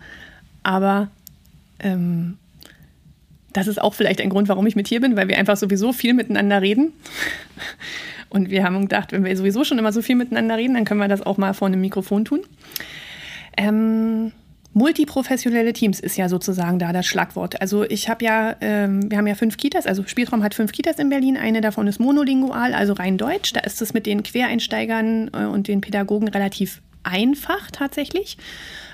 Aber 0.62 1.10
ähm, 1.80 2.38
das 3.54 3.68
ist 3.68 3.82
auch 3.82 3.94
vielleicht 3.94 4.22
ein 4.22 4.30
Grund, 4.30 4.48
warum 4.48 4.68
ich 4.68 4.76
mit 4.76 4.88
hier 4.88 5.02
bin, 5.02 5.16
weil 5.16 5.28
wir 5.28 5.38
einfach 5.38 5.58
sowieso 5.58 5.92
viel 5.92 6.14
miteinander 6.14 6.62
reden. 6.62 6.94
Und 8.30 8.50
wir 8.50 8.64
haben 8.64 8.82
gedacht, 8.82 9.12
wenn 9.12 9.26
wir 9.26 9.36
sowieso 9.36 9.64
schon 9.64 9.80
immer 9.80 9.92
so 9.92 10.02
viel 10.02 10.16
miteinander 10.16 10.58
reden, 10.58 10.76
dann 10.76 10.86
können 10.86 11.00
wir 11.00 11.08
das 11.08 11.22
auch 11.22 11.38
mal 11.38 11.54
vor 11.54 11.68
einem 11.68 11.82
Mikrofon 11.82 12.26
tun. 12.26 12.42
Ähm, 13.58 14.32
multiprofessionelle 14.74 15.74
Teams 15.74 16.00
ist 16.00 16.16
ja 16.16 16.30
sozusagen 16.30 16.80
da 16.80 16.94
das 16.94 17.06
Schlagwort. 17.06 17.60
Also 17.62 17.84
ich 17.84 18.08
habe 18.08 18.24
ja, 18.24 18.56
ähm, 18.62 19.10
wir 19.10 19.18
haben 19.18 19.28
ja 19.28 19.36
fünf 19.36 19.58
Kitas, 19.58 19.88
also 19.88 20.04
Spieltraum 20.06 20.44
hat 20.44 20.54
fünf 20.54 20.72
Kitas 20.72 21.00
in 21.00 21.10
Berlin. 21.10 21.38
Eine 21.38 21.62
davon 21.62 21.88
ist 21.88 22.00
monolingual, 22.00 22.74
also 22.74 22.94
rein 22.94 23.18
deutsch. 23.18 23.52
Da 23.54 23.62
ist 23.62 23.82
es 23.82 23.94
mit 23.94 24.06
den 24.06 24.24
Quereinsteigern 24.24 25.32
äh, 25.34 25.46
und 25.46 25.68
den 25.68 25.82
Pädagogen 25.82 26.28
relativ 26.28 26.82
einfach 27.04 27.72
tatsächlich. 27.72 28.38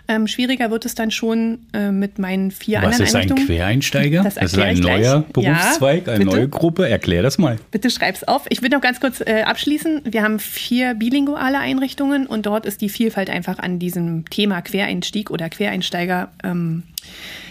Ähm, 0.07 0.27
schwieriger 0.27 0.71
wird 0.71 0.85
es 0.85 0.95
dann 0.95 1.11
schon 1.11 1.59
äh, 1.73 1.91
mit 1.91 2.19
meinen 2.19 2.51
vier 2.51 2.77
Was 2.81 2.99
anderen 2.99 3.15
Einrichtungen. 3.15 3.31
Was 3.31 3.43
ist 3.43 3.49
ein 3.49 3.55
Quereinsteiger? 3.57 4.23
Das, 4.23 4.35
das 4.35 4.53
ist 4.53 4.59
ein 4.59 4.77
neuer 4.77 5.23
Berufszweig, 5.33 6.07
ja, 6.07 6.13
eine 6.13 6.25
neue 6.25 6.47
Gruppe. 6.47 6.87
Erklär 6.87 7.23
das 7.23 7.37
mal. 7.37 7.57
Bitte 7.71 7.89
schreib's 7.89 8.23
auf. 8.23 8.45
Ich 8.49 8.61
will 8.61 8.69
noch 8.69 8.81
ganz 8.81 8.99
kurz 8.99 9.21
äh, 9.21 9.43
abschließen. 9.43 10.01
Wir 10.05 10.21
haben 10.23 10.39
vier 10.39 10.93
bilinguale 10.93 11.59
Einrichtungen 11.59 12.27
und 12.27 12.45
dort 12.45 12.65
ist 12.65 12.81
die 12.81 12.89
Vielfalt 12.89 13.29
einfach 13.29 13.59
an 13.59 13.79
diesem 13.79 14.29
Thema 14.29 14.61
Quereinstieg 14.61 15.31
oder 15.31 15.49
Quereinsteiger 15.49 16.31
ähm, 16.43 16.83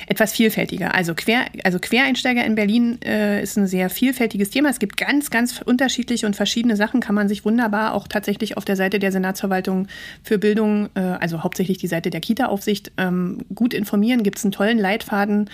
etwas 0.07 0.33
vielfältiger. 0.33 0.95
Also, 0.95 1.15
Quer, 1.15 1.47
also 1.65 1.79
Quereinsteiger 1.79 2.45
in 2.45 2.55
Berlin 2.55 2.99
äh, 3.05 3.43
ist 3.43 3.57
ein 3.57 3.67
sehr 3.67 3.91
vielfältiges 3.91 4.51
Thema. 4.51 4.69
Es 4.69 4.79
gibt 4.79 4.97
ganz, 4.97 5.31
ganz 5.31 5.61
unterschiedliche 5.63 6.27
und 6.27 6.37
verschiedene 6.37 6.77
Sachen, 6.77 7.01
kann 7.01 7.15
man 7.15 7.29
sich 7.29 7.45
wunderbar 7.45 7.95
auch 7.95 8.09
tatsächlich 8.09 8.57
auf 8.57 8.65
der 8.65 8.77
Seite 8.77 8.99
der 8.99 9.13
Senatsverwaltung 9.13 9.89
für 10.23 10.39
Bildung, 10.39 10.89
äh, 10.95 11.01
also 11.01 11.43
hauptsächlich 11.43 11.79
die 11.79 11.87
Seite 11.87 12.11
der 12.11 12.21
Kita-Aufsicht, 12.21 12.93
ähm, 12.99 13.39
gut 13.55 13.75
informieren. 13.75 14.23
Gibt 14.23 14.39
es 14.39 14.45
einen 14.45 14.53
tollen 14.53 14.79
Leitfaden. 14.79 15.51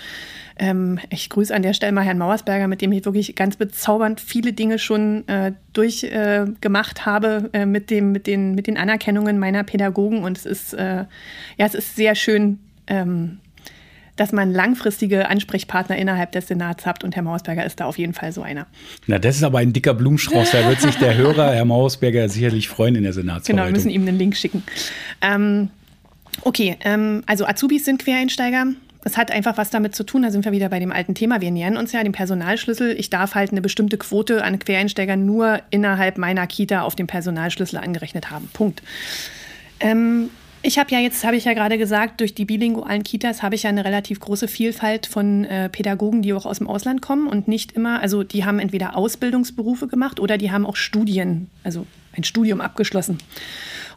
Ähm, 0.57 0.99
ich 1.09 1.29
grüße 1.29 1.53
an 1.53 1.63
der 1.63 1.73
Stelle 1.73 1.91
mal 1.91 2.03
Herrn 2.03 2.17
Mauersberger, 2.17 2.67
mit 2.67 2.81
dem 2.81 2.91
ich 2.91 3.05
wirklich 3.05 3.35
ganz 3.35 3.55
bezaubernd 3.55 4.21
viele 4.21 4.53
Dinge 4.53 4.79
schon 4.79 5.27
äh, 5.27 5.53
durchgemacht 5.73 6.99
äh, 6.99 7.01
habe 7.01 7.49
äh, 7.53 7.65
mit, 7.65 7.89
dem, 7.89 8.11
mit, 8.11 8.27
den, 8.27 8.53
mit 8.53 8.67
den 8.67 8.77
Anerkennungen 8.77 9.39
meiner 9.39 9.63
Pädagogen. 9.63 10.23
Und 10.23 10.37
es 10.37 10.45
ist, 10.45 10.73
äh, 10.73 11.05
ja, 11.57 11.65
es 11.65 11.73
ist 11.75 11.95
sehr 11.95 12.15
schön. 12.15 12.59
Ähm, 12.87 13.39
dass 14.15 14.31
man 14.31 14.51
langfristige 14.51 15.29
Ansprechpartner 15.29 15.97
innerhalb 15.97 16.31
des 16.31 16.47
Senats 16.47 16.85
hat 16.85 17.03
und 17.03 17.15
Herr 17.15 17.23
Mausberger 17.23 17.65
ist 17.65 17.79
da 17.79 17.85
auf 17.85 17.97
jeden 17.97 18.13
Fall 18.13 18.31
so 18.31 18.41
einer. 18.41 18.67
Na, 19.07 19.19
das 19.19 19.37
ist 19.37 19.43
aber 19.43 19.59
ein 19.59 19.73
dicker 19.73 19.93
Blumenstrauß. 19.93 20.51
Da 20.51 20.67
wird 20.67 20.81
sich 20.81 20.95
der 20.97 21.15
Hörer, 21.15 21.53
Herr 21.53 21.65
Mausberger, 21.65 22.27
sicherlich 22.29 22.69
freuen 22.69 22.95
in 22.95 23.03
der 23.03 23.13
Senatsverwaltung. 23.13 23.55
Genau, 23.55 23.65
wir 23.65 23.71
müssen 23.71 23.89
ihm 23.89 24.07
einen 24.07 24.17
Link 24.17 24.35
schicken. 24.35 24.63
Ähm, 25.21 25.69
okay, 26.41 26.77
ähm, 26.83 27.23
also 27.25 27.45
Azubis 27.45 27.85
sind 27.85 28.03
Quereinsteiger. 28.03 28.67
Es 29.03 29.17
hat 29.17 29.31
einfach 29.31 29.57
was 29.57 29.71
damit 29.71 29.95
zu 29.95 30.03
tun, 30.03 30.21
da 30.21 30.29
sind 30.29 30.45
wir 30.45 30.51
wieder 30.51 30.69
bei 30.69 30.79
dem 30.79 30.91
alten 30.91 31.15
Thema. 31.15 31.41
Wir 31.41 31.49
nähern 31.49 31.75
uns 31.75 31.91
ja 31.91 32.03
dem 32.03 32.11
Personalschlüssel. 32.11 32.95
Ich 32.99 33.09
darf 33.09 33.33
halt 33.33 33.51
eine 33.51 33.61
bestimmte 33.61 33.97
Quote 33.97 34.43
an 34.43 34.59
Quereinsteigern 34.59 35.25
nur 35.25 35.59
innerhalb 35.71 36.19
meiner 36.19 36.45
Kita 36.45 36.83
auf 36.83 36.95
dem 36.95 37.07
Personalschlüssel 37.07 37.79
angerechnet 37.79 38.29
haben. 38.29 38.49
Punkt. 38.53 38.83
Ähm, 39.79 40.29
ich 40.63 40.77
habe 40.77 40.91
ja 40.91 40.99
jetzt, 40.99 41.23
habe 41.23 41.35
ich 41.35 41.45
ja 41.45 41.53
gerade 41.53 41.77
gesagt, 41.77 42.19
durch 42.19 42.35
die 42.35 42.45
bilingualen 42.45 43.03
Kitas 43.03 43.41
habe 43.41 43.55
ich 43.55 43.63
ja 43.63 43.69
eine 43.69 43.83
relativ 43.83 44.19
große 44.19 44.47
Vielfalt 44.47 45.07
von 45.07 45.45
äh, 45.45 45.69
Pädagogen, 45.69 46.21
die 46.21 46.33
auch 46.33 46.45
aus 46.45 46.59
dem 46.59 46.67
Ausland 46.67 47.01
kommen 47.01 47.27
und 47.27 47.47
nicht 47.47 47.71
immer, 47.71 48.01
also 48.01 48.23
die 48.23 48.45
haben 48.45 48.59
entweder 48.59 48.95
Ausbildungsberufe 48.95 49.87
gemacht 49.87 50.19
oder 50.19 50.37
die 50.37 50.51
haben 50.51 50.65
auch 50.65 50.75
Studien, 50.75 51.49
also 51.63 51.85
ein 52.13 52.23
Studium 52.23 52.61
abgeschlossen. 52.61 53.17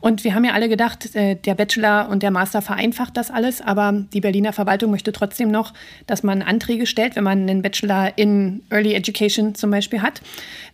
Und 0.04 0.22
wir 0.22 0.34
haben 0.34 0.44
ja 0.44 0.52
alle 0.52 0.68
gedacht, 0.68 1.14
äh, 1.14 1.34
der 1.34 1.54
Bachelor 1.54 2.10
und 2.10 2.22
der 2.22 2.30
Master 2.30 2.60
vereinfacht 2.60 3.16
das 3.16 3.30
alles, 3.30 3.62
aber 3.62 4.04
die 4.12 4.20
Berliner 4.20 4.52
Verwaltung 4.52 4.90
möchte 4.90 5.12
trotzdem 5.12 5.50
noch, 5.50 5.72
dass 6.06 6.22
man 6.22 6.42
Anträge 6.42 6.84
stellt, 6.84 7.16
wenn 7.16 7.24
man 7.24 7.48
einen 7.48 7.62
Bachelor 7.62 8.12
in 8.16 8.60
Early 8.68 8.92
Education 8.92 9.54
zum 9.54 9.70
Beispiel 9.70 10.02
hat. 10.02 10.20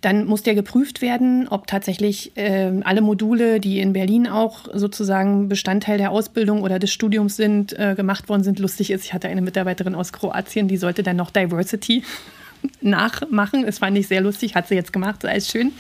Dann 0.01 0.25
muss 0.25 0.43
der 0.43 0.57
geprüft 0.57 1.01
werden, 1.01 1.47
ob 1.47 1.69
tatsächlich 1.69 2.37
äh, 2.37 2.73
alle 2.83 3.03
Module, 3.03 3.61
die 3.61 3.79
in 3.79 3.93
Berlin 3.93 4.27
auch 4.27 4.67
sozusagen 4.75 5.49
Bestandteil 5.49 5.99
der 5.99 6.11
Ausbildung 6.11 6.63
oder 6.65 6.81
des 6.81 6.93
Studiums 6.93 7.37
sind, 7.37 7.73
äh, 7.79 7.95
gemacht 7.95 8.29
worden 8.29 8.43
sind. 8.43 8.59
Lustig 8.59 8.91
ist, 8.91 9.05
ich 9.05 9.15
hatte 9.15 9.29
eine 9.29 9.43
Mitarbeiterin 9.43 9.95
aus 9.95 10.13
Kroatien, 10.13 10.67
die 10.67 10.77
sollte 10.77 11.05
dann 11.05 11.15
noch 11.15 11.31
Diversity 11.31 12.03
nachmachen. 12.81 13.65
Das 13.65 13.79
fand 13.79 13.97
ich 13.97 14.09
sehr 14.09 14.23
lustig, 14.23 14.57
hat 14.57 14.67
sie 14.67 14.75
jetzt 14.75 14.93
gemacht, 14.93 15.25
alles 15.25 15.49
schön. 15.49 15.71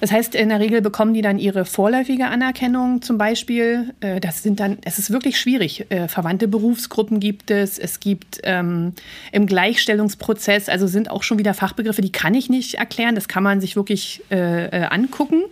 Das 0.00 0.12
heißt, 0.12 0.34
in 0.34 0.48
der 0.48 0.60
Regel 0.60 0.82
bekommen 0.82 1.14
die 1.14 1.22
dann 1.22 1.38
ihre 1.38 1.64
vorläufige 1.64 2.26
Anerkennung 2.26 3.02
zum 3.02 3.18
Beispiel. 3.18 3.94
Äh, 4.00 4.20
das 4.20 4.42
sind 4.42 4.60
dann, 4.60 4.78
es 4.84 4.98
ist 4.98 5.10
wirklich 5.10 5.38
schwierig. 5.38 5.86
Äh, 5.90 6.08
verwandte 6.08 6.48
Berufsgruppen 6.48 7.20
gibt 7.20 7.50
es. 7.50 7.78
Es 7.78 8.00
gibt 8.00 8.40
ähm, 8.44 8.92
im 9.32 9.46
Gleichstellungsprozess, 9.46 10.68
also 10.68 10.86
sind 10.86 11.10
auch 11.10 11.22
schon 11.22 11.38
wieder 11.38 11.54
Fachbegriffe, 11.54 12.02
die 12.02 12.12
kann 12.12 12.34
ich 12.34 12.50
nicht 12.50 12.74
erklären. 12.74 13.14
Das 13.14 13.28
kann 13.28 13.42
man 13.42 13.60
sich 13.60 13.76
wirklich 13.76 14.22
äh, 14.30 14.66
äh 14.66 14.84
angucken. 14.84 15.42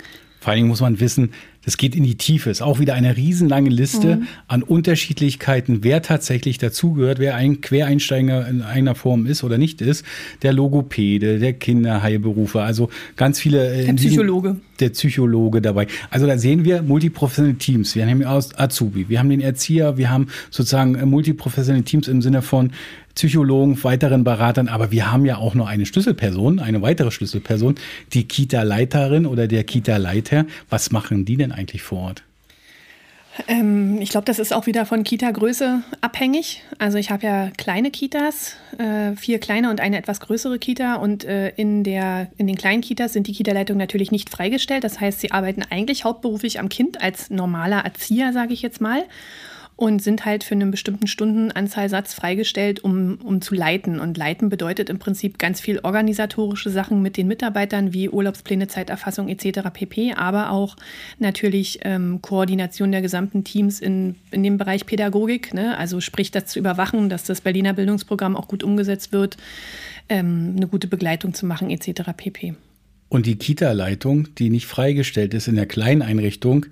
Vor 0.41 0.51
allen 0.51 0.59
Dingen 0.59 0.69
muss 0.69 0.81
man 0.81 0.99
wissen, 0.99 1.33
das 1.65 1.77
geht 1.77 1.95
in 1.95 2.03
die 2.03 2.17
Tiefe. 2.17 2.51
Ist 2.51 2.63
auch 2.63 2.81
wieder 2.81 2.95
eine 2.95 3.17
riesenlange 3.17 3.71
Liste 3.71 4.17
mhm. 4.17 4.27
an 4.49 4.63
Unterschiedlichkeiten, 4.63 5.79
wer 5.83 6.03
tatsächlich 6.03 6.59
dazugehört, 6.59 7.19
wer 7.19 7.37
ein 7.37 7.61
Quereinsteiger 7.61 8.49
in 8.49 8.63
einer 8.63 8.95
Form 8.95 9.27
ist 9.27 9.45
oder 9.45 9.59
nicht 9.59 9.81
ist. 9.81 10.05
Der 10.43 10.53
Logopäde, 10.53 11.39
der 11.39 11.53
Kinderheilberufe, 11.53 12.63
also 12.63 12.89
ganz 13.17 13.39
viele. 13.39 13.73
Äh, 13.73 13.87
der 13.87 13.93
Psychologe. 13.95 14.57
Der 14.81 14.91
Psychologe 14.91 15.61
dabei. 15.61 15.87
Also 16.11 16.27
da 16.27 16.37
sehen 16.37 16.65
wir 16.65 16.83
multiprofessionelle 16.83 17.59
Teams. 17.59 17.95
Wir 17.95 18.07
haben 18.07 18.25
aus 18.25 18.59
Azubi, 18.59 19.09
wir 19.09 19.19
haben 19.21 19.31
den 19.31 19.41
Erzieher, 19.41 19.97
wir 19.97 20.11
haben 20.11 20.29
sozusagen 20.51 20.97
äh, 20.97 21.07
multiprofessionelle 21.07 21.85
Teams 21.85 22.09
im 22.09 22.23
Sinne 22.23 22.43
von 22.43 22.73
Psychologen, 23.15 23.83
weiteren 23.85 24.25
Beratern, 24.25 24.69
aber 24.69 24.91
wir 24.91 25.13
haben 25.13 25.27
ja 25.27 25.37
auch 25.37 25.55
noch 25.55 25.67
eine 25.67 25.85
Schlüsselperson, 25.85 26.61
eine 26.61 26.81
weitere 26.81 27.11
Schlüsselperson, 27.11 27.75
die 28.15 28.25
Kita-Leiterin 28.25 29.27
oder 29.27 29.47
der 29.47 29.65
Kita-Leiter. 29.65 30.47
Was 30.71 30.93
machen 30.93 31.27
die 31.27 31.37
denn 31.37 31.52
eigentlich 31.53 31.83
vor 31.83 32.01
Ort? 32.01 32.25
Ähm, 33.49 33.99
ich 34.01 34.11
glaube, 34.11 34.27
das 34.27 34.39
ist 34.39 34.53
auch 34.53 34.67
wieder 34.67 34.85
von 34.85 35.05
Kita-Größe 35.05 35.83
abhängig. 36.01 36.63
Also 36.79 36.99
ich 36.99 37.11
habe 37.11 37.27
ja 37.27 37.51
kleine 37.57 37.91
Kitas, 37.91 38.57
äh, 38.79 39.17
vier 39.17 39.39
kleine 39.39 39.71
und 39.71 39.81
eine 39.81 39.97
etwas 39.97 40.21
größere 40.21 40.59
Kita. 40.59 40.97
Und 40.97 41.25
äh, 41.25 41.49
in, 41.57 41.83
der, 41.83 42.31
in 42.37 42.47
den 42.47 42.57
kleinen 42.57 42.83
Kitas 42.83 43.15
sind 43.15 43.27
die 43.27 43.33
Kita-Leitungen 43.33 43.79
natürlich 43.79 44.11
nicht 44.11 44.29
freigestellt. 44.29 44.85
Das 44.85 45.01
heißt, 45.01 45.21
sie 45.21 45.33
arbeiten 45.33 45.63
eigentlich 45.71 46.05
hauptberuflich 46.05 46.61
am 46.61 46.69
Kind 46.69 47.01
als 47.01 47.31
normaler 47.31 47.85
Erzieher, 47.85 48.33
sage 48.33 48.53
ich 48.53 48.63
jetzt 48.63 48.81
mal 48.81 49.05
und 49.83 50.01
sind 50.01 50.25
halt 50.25 50.45
für 50.45 50.55
einen 50.55 50.71
bestimmten 50.71 51.09
Stundenanzahlsatz 51.09 52.15
freigestellt, 52.15 52.85
um, 52.85 53.19
um 53.25 53.41
zu 53.43 53.53
leiten. 53.53 53.99
Und 53.99 54.17
leiten 54.17 54.49
bedeutet 54.49 54.89
im 54.89 55.01
Prinzip 55.01 55.41
ganz 55.41 55.61
viel 55.61 55.81
organisatorische 55.83 56.71
Sachen 56.71 57.03
mit 57.03 57.17
den 57.17 57.27
Mitarbeitern 57.27 57.93
wie 57.93 58.09
Urlaubspläne, 58.09 58.69
Zeiterfassung 58.69 59.29
etc. 59.29 59.71
pp, 59.73 60.15
aber 60.15 60.51
auch 60.51 60.77
natürlich 61.19 61.81
ähm, 61.83 62.23
Koordination 62.23 62.93
der 62.93 63.03
gesamten 63.03 63.43
Teams 63.43 63.81
in, 63.81 64.15
in 64.31 64.45
dem 64.45 64.57
Bereich 64.57 64.87
Pädagogik, 64.87 65.53
ne? 65.53 65.77
also 65.77 66.01
sprich 66.01 66.31
das 66.31 66.47
zu 66.47 66.61
überwachen, 66.61 67.09
dass 67.09 67.25
das 67.25 67.41
Berliner 67.41 67.73
Bildungsprogramm 67.73 68.37
auch 68.37 68.47
gut 68.47 68.63
umgesetzt 68.63 69.11
wird, 69.11 69.37
ähm, 70.09 70.55
eine 70.57 70.69
gute 70.69 70.87
Begleitung 70.87 71.35
zu 71.35 71.45
machen 71.45 71.71
etc. 71.71 72.03
pp. 72.17 72.55
Und 73.09 73.27
die 73.27 73.35
Kita-Leitung, 73.35 74.29
die 74.37 74.49
nicht 74.49 74.67
freigestellt 74.67 75.35
ist 75.35 75.49
in 75.49 75.57
der 75.57 75.67
kleinen 75.67 76.03
Einrichtung, 76.03 76.67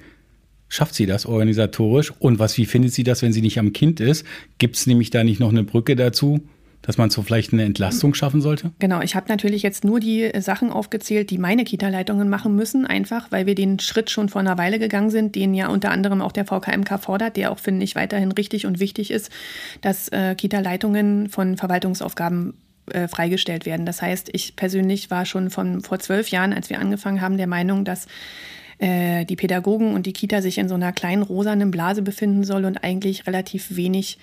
schafft 0.71 0.95
sie 0.95 1.05
das 1.05 1.27
organisatorisch? 1.27 2.15
Und 2.19 2.39
was, 2.39 2.57
wie 2.57 2.65
findet 2.65 2.95
sie 2.95 3.05
das, 3.05 3.21
wenn 3.21 3.35
sie 3.35 3.43
nicht 3.43 3.59
am 3.59 3.75
Kind 3.75 4.01
ist? 4.01 4.25
Gibt 4.57 4.77
es 4.77 4.87
nämlich 4.87 5.11
da 5.11 5.23
nicht 5.23 5.41
noch 5.41 5.51
eine 5.51 5.65
Brücke 5.65 5.97
dazu? 5.97 6.41
dass 6.83 6.97
man 6.97 7.11
so 7.11 7.23
vielleicht 7.23 7.53
eine 7.53 7.65
Entlastung 7.65 8.15
schaffen 8.15 8.41
sollte? 8.41 8.73
Genau, 8.79 9.03
ich 9.03 9.15
habe 9.15 9.29
natürlich 9.29 9.63
jetzt 9.63 9.85
nur 9.85 10.01
die 10.01 10.31
Sachen 10.41 10.71
aufgezählt, 10.71 11.31
die 11.31 11.39
meine 11.39 11.65
Kita-Leitungen 11.65 12.29
machen 12.29 12.57
müssen, 12.57 12.87
einfach 12.87 13.31
weil 13.31 13.47
wir 13.47 13.55
den 13.55 13.79
Schritt 13.79 14.11
schon 14.11 14.29
vor 14.29 14.41
einer 14.41 14.57
Weile 14.57 14.79
gegangen 14.79 15.11
sind, 15.11 15.35
den 15.35 15.53
ja 15.53 15.69
unter 15.69 15.91
anderem 15.91 16.23
auch 16.23 16.33
der 16.33 16.47
VKMK 16.47 16.99
fordert, 16.99 17.37
der 17.37 17.53
auch, 17.53 17.59
finde 17.59 17.85
ich, 17.85 17.97
weiterhin 17.97 18.33
richtig 18.33 18.67
und 18.67 18.81
wichtig 18.81 19.11
ist, 19.11 19.31
dass 19.83 20.09
äh, 20.09 20.35
Kita-Leitungen 20.35 21.29
von 21.29 21.59
Verwaltungsaufgaben 21.59 22.55
äh, 22.93 23.09
freigestellt 23.09 23.67
werden. 23.67 23.85
Das 23.85 24.01
heißt, 24.01 24.31
ich 24.33 24.57
persönlich 24.57 25.11
war 25.11 25.27
schon 25.27 25.51
von 25.51 25.83
vor 25.83 25.99
zwölf 25.99 26.29
Jahren, 26.29 26.53
als 26.53 26.71
wir 26.71 26.81
angefangen 26.81 27.21
haben, 27.21 27.37
der 27.37 27.47
Meinung, 27.47 27.85
dass 27.85 28.07
äh, 28.81 29.25
die 29.25 29.37
Pädagogen 29.37 29.95
und 29.95 30.07
die 30.07 30.13
Kita 30.13 30.43
sich 30.43 30.59
in 30.59 30.69
so 30.69 30.75
einer 30.75 30.93
kleinen 30.93 31.23
rosanen 31.23 31.71
Blase 31.71 32.03
befinden 32.03 32.45
soll 32.45 32.65
und 32.65 32.83
eigentlich 32.83 33.27
relativ 33.27 33.77
wenig 33.77 34.19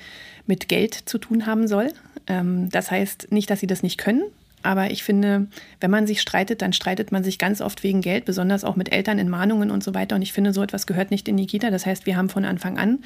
mit 0.45 0.67
Geld 0.67 0.93
zu 0.93 1.17
tun 1.17 1.45
haben 1.45 1.67
soll. 1.67 1.93
Ähm, 2.27 2.69
das 2.69 2.91
heißt 2.91 3.31
nicht, 3.31 3.49
dass 3.49 3.59
sie 3.59 3.67
das 3.67 3.83
nicht 3.83 3.97
können, 3.97 4.23
aber 4.63 4.89
ich 4.89 5.03
finde, 5.03 5.47
wenn 5.79 5.91
man 5.91 6.07
sich 6.07 6.19
streitet, 6.19 6.61
dann 6.61 6.73
streitet 6.73 7.11
man 7.11 7.23
sich 7.23 7.37
ganz 7.37 7.61
oft 7.61 7.83
wegen 7.83 8.01
Geld, 8.01 8.25
besonders 8.25 8.63
auch 8.63 8.75
mit 8.75 8.91
Eltern 8.91 9.19
in 9.19 9.29
Mahnungen 9.29 9.71
und 9.71 9.83
so 9.83 9.93
weiter. 9.93 10.15
Und 10.15 10.23
ich 10.23 10.33
finde, 10.33 10.51
so 10.51 10.63
etwas 10.63 10.87
gehört 10.87 11.11
nicht 11.11 11.27
in 11.27 11.37
die 11.37 11.47
Kita. 11.47 11.69
Das 11.69 11.85
heißt, 11.85 12.05
wir 12.05 12.17
haben 12.17 12.29
von 12.29 12.43
Anfang 12.43 12.77
an 12.77 12.99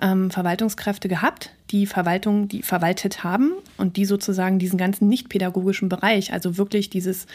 ähm, 0.00 0.30
Verwaltungskräfte 0.30 1.08
gehabt, 1.08 1.50
die 1.70 1.86
Verwaltung, 1.86 2.48
die 2.48 2.62
verwaltet 2.62 3.24
haben 3.24 3.52
und 3.76 3.96
die 3.96 4.04
sozusagen 4.04 4.58
diesen 4.58 4.78
ganzen 4.78 5.08
nicht-pädagogischen 5.08 5.88
Bereich, 5.88 6.32
also 6.32 6.58
wirklich 6.58 6.90
dieses 6.90 7.26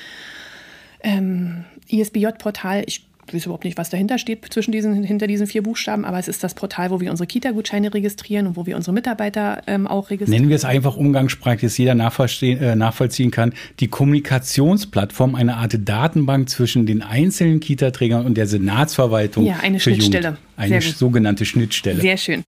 ähm, 1.01 1.65
ISBJ-Portal, 1.89 2.83
ich 2.85 3.05
ich 3.27 3.33
weiß 3.33 3.45
überhaupt 3.45 3.63
nicht, 3.63 3.77
was 3.77 3.89
dahinter 3.89 4.17
steht 4.17 4.45
zwischen 4.53 4.71
diesen, 4.71 5.03
hinter 5.03 5.27
diesen 5.27 5.47
vier 5.47 5.63
Buchstaben, 5.63 6.05
aber 6.05 6.19
es 6.19 6.27
ist 6.27 6.43
das 6.43 6.53
Portal, 6.53 6.91
wo 6.91 6.99
wir 6.99 7.11
unsere 7.11 7.27
Kita-Gutscheine 7.27 7.93
registrieren 7.93 8.47
und 8.47 8.55
wo 8.55 8.65
wir 8.65 8.75
unsere 8.75 8.93
Mitarbeiter 8.93 9.63
ähm, 9.67 9.87
auch 9.87 10.09
registrieren. 10.09 10.41
Nennen 10.41 10.49
wir 10.49 10.55
es 10.55 10.65
einfach 10.65 10.95
umgangssprachlich, 10.95 11.61
dass 11.61 11.77
jeder 11.77 11.93
äh, 11.93 12.75
nachvollziehen 12.75 13.31
kann. 13.31 13.53
Die 13.79 13.87
Kommunikationsplattform, 13.87 15.35
eine 15.35 15.57
Art 15.57 15.75
Datenbank 15.77 16.49
zwischen 16.49 16.85
den 16.85 17.01
einzelnen 17.01 17.59
Kita-Trägern 17.59 18.25
und 18.25 18.35
der 18.37 18.47
Senatsverwaltung. 18.47 19.45
Ja, 19.45 19.57
eine 19.61 19.79
Schnittstelle. 19.79 20.27
Jugend. 20.29 20.39
Eine 20.57 20.81
sogenannte 20.81 21.45
Schnittstelle. 21.45 22.01
Sehr 22.01 22.17
schön. 22.17 22.43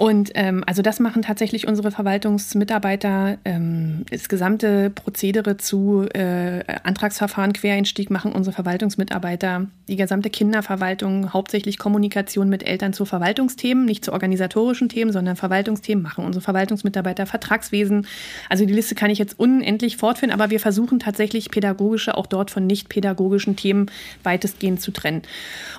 Und 0.00 0.30
ähm, 0.32 0.64
also 0.66 0.80
das 0.80 0.98
machen 0.98 1.20
tatsächlich 1.20 1.68
unsere 1.68 1.90
Verwaltungsmitarbeiter. 1.90 3.36
Ähm, 3.44 4.06
das 4.10 4.30
gesamte 4.30 4.88
Prozedere 4.88 5.58
zu 5.58 6.06
äh, 6.14 6.64
Antragsverfahren, 6.84 7.52
Quereinstieg 7.52 8.08
machen 8.08 8.32
unsere 8.32 8.54
Verwaltungsmitarbeiter. 8.54 9.66
Die 9.88 9.96
gesamte 9.96 10.30
Kinderverwaltung, 10.30 11.34
hauptsächlich 11.34 11.76
Kommunikation 11.76 12.48
mit 12.48 12.66
Eltern 12.66 12.94
zu 12.94 13.04
Verwaltungsthemen, 13.04 13.84
nicht 13.84 14.02
zu 14.02 14.14
organisatorischen 14.14 14.88
Themen, 14.88 15.12
sondern 15.12 15.36
Verwaltungsthemen 15.36 16.02
machen 16.02 16.24
unsere 16.24 16.42
Verwaltungsmitarbeiter, 16.42 17.26
Vertragswesen. 17.26 18.06
Also 18.48 18.64
die 18.64 18.72
Liste 18.72 18.94
kann 18.94 19.10
ich 19.10 19.18
jetzt 19.18 19.38
unendlich 19.38 19.98
fortführen, 19.98 20.32
aber 20.32 20.48
wir 20.48 20.60
versuchen 20.60 20.98
tatsächlich 20.98 21.50
pädagogische 21.50 22.16
auch 22.16 22.26
dort 22.26 22.50
von 22.50 22.66
nicht 22.66 22.88
pädagogischen 22.88 23.54
Themen 23.54 23.90
weitestgehend 24.22 24.80
zu 24.80 24.92
trennen. 24.92 25.20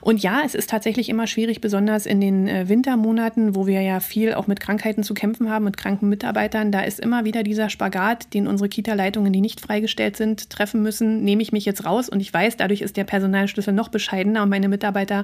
Und 0.02 0.22
ja, 0.22 0.42
es 0.46 0.54
ist 0.54 0.70
tatsächlich 0.70 1.10
immer 1.10 1.26
schwierig, 1.26 1.60
besonders 1.60 2.06
in 2.06 2.22
den 2.22 2.48
äh, 2.48 2.70
Wintermonaten, 2.70 3.56
wo 3.56 3.66
wir 3.66 3.82
ja 3.82 4.00
viel 4.12 4.34
auch 4.34 4.48
mit 4.48 4.60
Krankheiten 4.60 5.04
zu 5.04 5.14
kämpfen 5.14 5.50
haben, 5.50 5.66
mit 5.66 5.78
kranken 5.78 6.10
Mitarbeitern. 6.10 6.72
Da 6.72 6.82
ist 6.82 7.00
immer 7.00 7.24
wieder 7.24 7.44
dieser 7.44 7.70
Spagat, 7.70 8.34
den 8.34 8.46
unsere 8.46 8.68
Kita-Leitungen, 8.68 9.32
die 9.32 9.42
nicht 9.42 9.62
freigestellt 9.62 10.18
sind, 10.18 10.50
treffen 10.50 10.84
müssen. 10.84 11.24
Nehme 11.24 11.42
ich 11.42 11.52
mich 11.52 11.66
jetzt 11.66 11.86
raus 11.86 12.10
und 12.10 12.20
ich 12.20 12.34
weiß, 12.34 12.58
dadurch 12.58 12.82
ist 12.82 12.98
der 12.98 13.06
Personalschlüssel 13.06 13.74
noch 13.74 13.88
bescheidener 13.88 14.44
und 14.44 14.50
meine 14.50 14.68
Mitarbeiter 14.68 15.24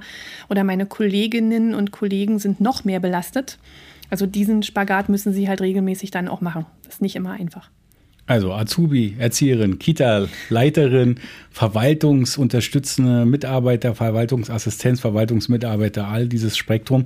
oder 0.50 0.64
meine 0.64 0.86
Kolleginnen 0.86 1.76
und 1.76 1.92
Kollegen 1.92 2.40
sind 2.40 2.62
noch 2.62 2.86
mehr 2.86 3.00
belastet. 3.00 3.60
Also 4.10 4.26
diesen 4.26 4.64
Spagat 4.64 5.10
müssen 5.10 5.34
sie 5.34 5.50
halt 5.50 5.62
regelmäßig 5.62 6.12
dann 6.12 6.30
auch 6.30 6.40
machen. 6.40 6.66
Das 6.84 6.96
ist 6.96 7.02
nicht 7.02 7.18
immer 7.18 7.32
einfach. 7.32 7.70
Also 8.28 8.54
Azubi, 8.54 9.16
Erzieherin, 9.18 9.80
Kita-Leiterin, 9.80 11.16
verwaltungsunterstützende 11.50 13.26
Mitarbeiter, 13.26 13.96
Verwaltungsassistenz, 13.96 15.00
Verwaltungsmitarbeiter, 15.00 16.10
all 16.10 16.28
dieses 16.28 16.58
Spektrum. 16.58 17.06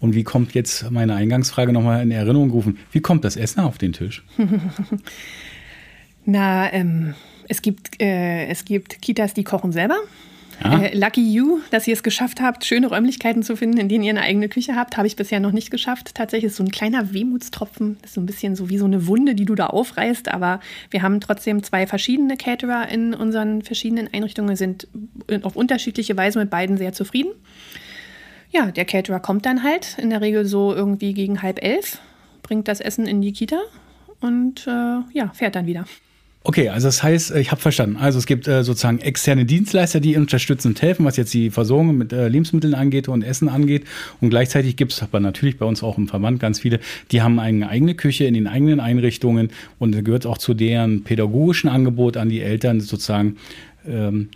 Und 0.00 0.14
wie 0.14 0.24
kommt 0.24 0.54
jetzt 0.54 0.90
meine 0.90 1.14
Eingangsfrage 1.14 1.72
nochmal 1.72 2.02
in 2.02 2.10
Erinnerung 2.10 2.48
gerufen? 2.48 2.78
Wie 2.92 3.00
kommt 3.00 3.24
das 3.24 3.36
Essen 3.36 3.60
auf 3.60 3.78
den 3.78 3.92
Tisch? 3.92 4.24
Na, 6.24 6.72
ähm, 6.72 7.14
es, 7.48 7.62
gibt, 7.62 8.00
äh, 8.00 8.46
es 8.46 8.64
gibt 8.64 9.02
Kitas, 9.02 9.34
die 9.34 9.44
kochen 9.44 9.72
selber. 9.72 9.96
Äh, 10.62 10.96
lucky 10.96 11.22
you, 11.22 11.60
dass 11.70 11.86
ihr 11.86 11.94
es 11.94 12.02
geschafft 12.02 12.40
habt, 12.40 12.64
schöne 12.64 12.88
Räumlichkeiten 12.88 13.42
zu 13.42 13.56
finden, 13.56 13.78
in 13.78 13.88
denen 13.88 14.02
ihr 14.02 14.10
eine 14.10 14.22
eigene 14.22 14.48
Küche 14.48 14.74
habt. 14.74 14.96
Habe 14.96 15.06
ich 15.06 15.14
bisher 15.14 15.38
noch 15.38 15.52
nicht 15.52 15.70
geschafft. 15.70 16.14
Tatsächlich 16.14 16.50
ist 16.50 16.56
so 16.56 16.64
ein 16.64 16.70
kleiner 16.70 17.12
Wehmutstropfen. 17.12 17.96
Das 18.02 18.10
ist 18.10 18.14
so 18.14 18.20
ein 18.20 18.26
bisschen 18.26 18.56
so 18.56 18.68
wie 18.68 18.78
so 18.78 18.84
eine 18.84 19.06
Wunde, 19.06 19.34
die 19.34 19.44
du 19.44 19.54
da 19.54 19.68
aufreißt. 19.68 20.28
Aber 20.28 20.60
wir 20.90 21.02
haben 21.02 21.20
trotzdem 21.20 21.62
zwei 21.62 21.86
verschiedene 21.86 22.36
Caterer 22.36 22.88
in 22.88 23.14
unseren 23.14 23.62
verschiedenen 23.62 24.12
Einrichtungen, 24.12 24.56
sind 24.56 24.88
auf 25.42 25.54
unterschiedliche 25.54 26.16
Weise 26.16 26.40
mit 26.40 26.50
beiden 26.50 26.76
sehr 26.76 26.92
zufrieden. 26.92 27.30
Ja, 28.50 28.70
der 28.70 28.84
Caterer 28.84 29.20
kommt 29.20 29.44
dann 29.46 29.62
halt 29.62 29.96
in 29.98 30.10
der 30.10 30.20
Regel 30.20 30.46
so 30.46 30.74
irgendwie 30.74 31.12
gegen 31.12 31.42
halb 31.42 31.62
elf, 31.62 31.98
bringt 32.42 32.68
das 32.68 32.80
Essen 32.80 33.06
in 33.06 33.20
die 33.20 33.32
Kita 33.32 33.60
und 34.20 34.66
äh, 34.66 35.00
ja, 35.12 35.30
fährt 35.34 35.54
dann 35.54 35.66
wieder. 35.66 35.84
Okay, 36.44 36.70
also 36.70 36.88
das 36.88 37.02
heißt, 37.02 37.34
ich 37.36 37.50
habe 37.50 37.60
verstanden. 37.60 37.96
Also 37.96 38.18
es 38.18 38.24
gibt 38.24 38.48
äh, 38.48 38.62
sozusagen 38.62 39.00
externe 39.00 39.44
Dienstleister, 39.44 40.00
die 40.00 40.16
unterstützen 40.16 40.68
und 40.68 40.80
helfen, 40.80 41.04
was 41.04 41.18
jetzt 41.18 41.34
die 41.34 41.50
Versorgung 41.50 41.98
mit 41.98 42.12
äh, 42.12 42.28
Lebensmitteln 42.28 42.74
angeht 42.74 43.08
und 43.08 43.22
Essen 43.22 43.50
angeht. 43.50 43.84
Und 44.20 44.30
gleichzeitig 44.30 44.76
gibt 44.76 44.92
es 44.92 45.02
aber 45.02 45.20
natürlich 45.20 45.58
bei 45.58 45.66
uns 45.66 45.82
auch 45.82 45.98
im 45.98 46.08
Verband 46.08 46.40
ganz 46.40 46.60
viele, 46.60 46.80
die 47.10 47.20
haben 47.20 47.38
eine 47.38 47.68
eigene 47.68 47.94
Küche 47.94 48.24
in 48.24 48.34
den 48.34 48.46
eigenen 48.46 48.80
Einrichtungen 48.80 49.50
und 49.78 50.02
gehört 50.04 50.24
auch 50.24 50.38
zu 50.38 50.54
deren 50.54 51.02
pädagogischen 51.04 51.68
Angebot 51.68 52.16
an 52.16 52.30
die 52.30 52.40
Eltern 52.40 52.80
sozusagen 52.80 53.36
ähm, 53.86 54.30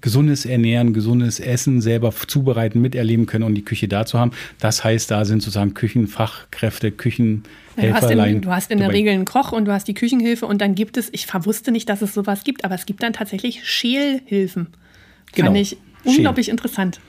gesundes 0.00 0.46
Ernähren, 0.46 0.92
gesundes 0.92 1.40
Essen 1.40 1.80
selber 1.80 2.12
zubereiten, 2.12 2.80
miterleben 2.80 3.26
können 3.26 3.44
und 3.44 3.54
die 3.54 3.64
Küche 3.64 3.88
dazu 3.88 4.18
haben. 4.18 4.32
Das 4.60 4.84
heißt, 4.84 5.10
da 5.10 5.24
sind 5.24 5.42
sozusagen 5.42 5.74
Küchenfachkräfte, 5.74 6.92
Küchenhelfer. 6.92 7.44
Du 7.76 7.94
hast 7.94 8.10
in, 8.10 8.40
du 8.42 8.50
hast 8.50 8.70
in 8.70 8.78
der 8.78 8.92
Regel 8.92 9.12
einen 9.12 9.24
Koch 9.24 9.52
und 9.52 9.64
du 9.64 9.72
hast 9.72 9.88
die 9.88 9.94
Küchenhilfe 9.94 10.46
und 10.46 10.60
dann 10.60 10.74
gibt 10.74 10.96
es, 10.96 11.08
ich 11.12 11.26
wusste 11.32 11.72
nicht, 11.72 11.88
dass 11.88 12.02
es 12.02 12.14
sowas 12.14 12.44
gibt, 12.44 12.64
aber 12.64 12.74
es 12.74 12.86
gibt 12.86 13.02
dann 13.02 13.12
tatsächlich 13.12 13.68
Schälhilfen. 13.68 14.68
Genau. 15.32 15.46
Fand 15.46 15.58
ich 15.58 15.76
unglaublich 16.04 16.46
Schäl. 16.46 16.52
interessant. 16.52 17.00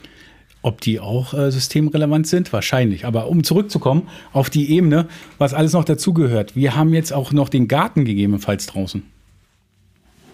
Ob 0.62 0.81
die 0.81 1.00
auch 1.00 1.34
äh, 1.34 1.51
systemrelevant 1.51 2.27
sind? 2.27 2.51
Wahrscheinlich. 2.51 3.05
Aber 3.05 3.29
um 3.29 3.43
zurückzukommen 3.46 4.10
auf 4.34 4.50
die 4.50 4.72
Ebene, 4.72 5.08
was 5.38 5.53
alles 5.53 5.72
noch 5.72 5.86
dazugehört. 5.86 6.55
Wir 6.55 6.75
haben 6.75 6.93
jetzt 6.93 7.13
auch 7.13 7.31
noch 7.31 7.48
den 7.48 7.69
Garten 7.69 8.03
gegebenenfalls 8.03 8.65
draußen. 8.65 9.03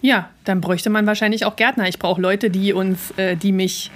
Ja, 0.06 0.30
dann 0.44 0.62
bräuchte 0.62 0.92
man 0.92 1.08
wahrscheinlich 1.08 1.46
auch 1.46 1.56
Gärtner. 1.56 1.90
Ich 1.90 1.98
brauche 1.98 2.22
Leute, 2.22 2.52
die 2.52 2.74
uns, 2.74 3.10
äh, 3.18 3.36
die 3.36 3.52
mich, 3.52 3.90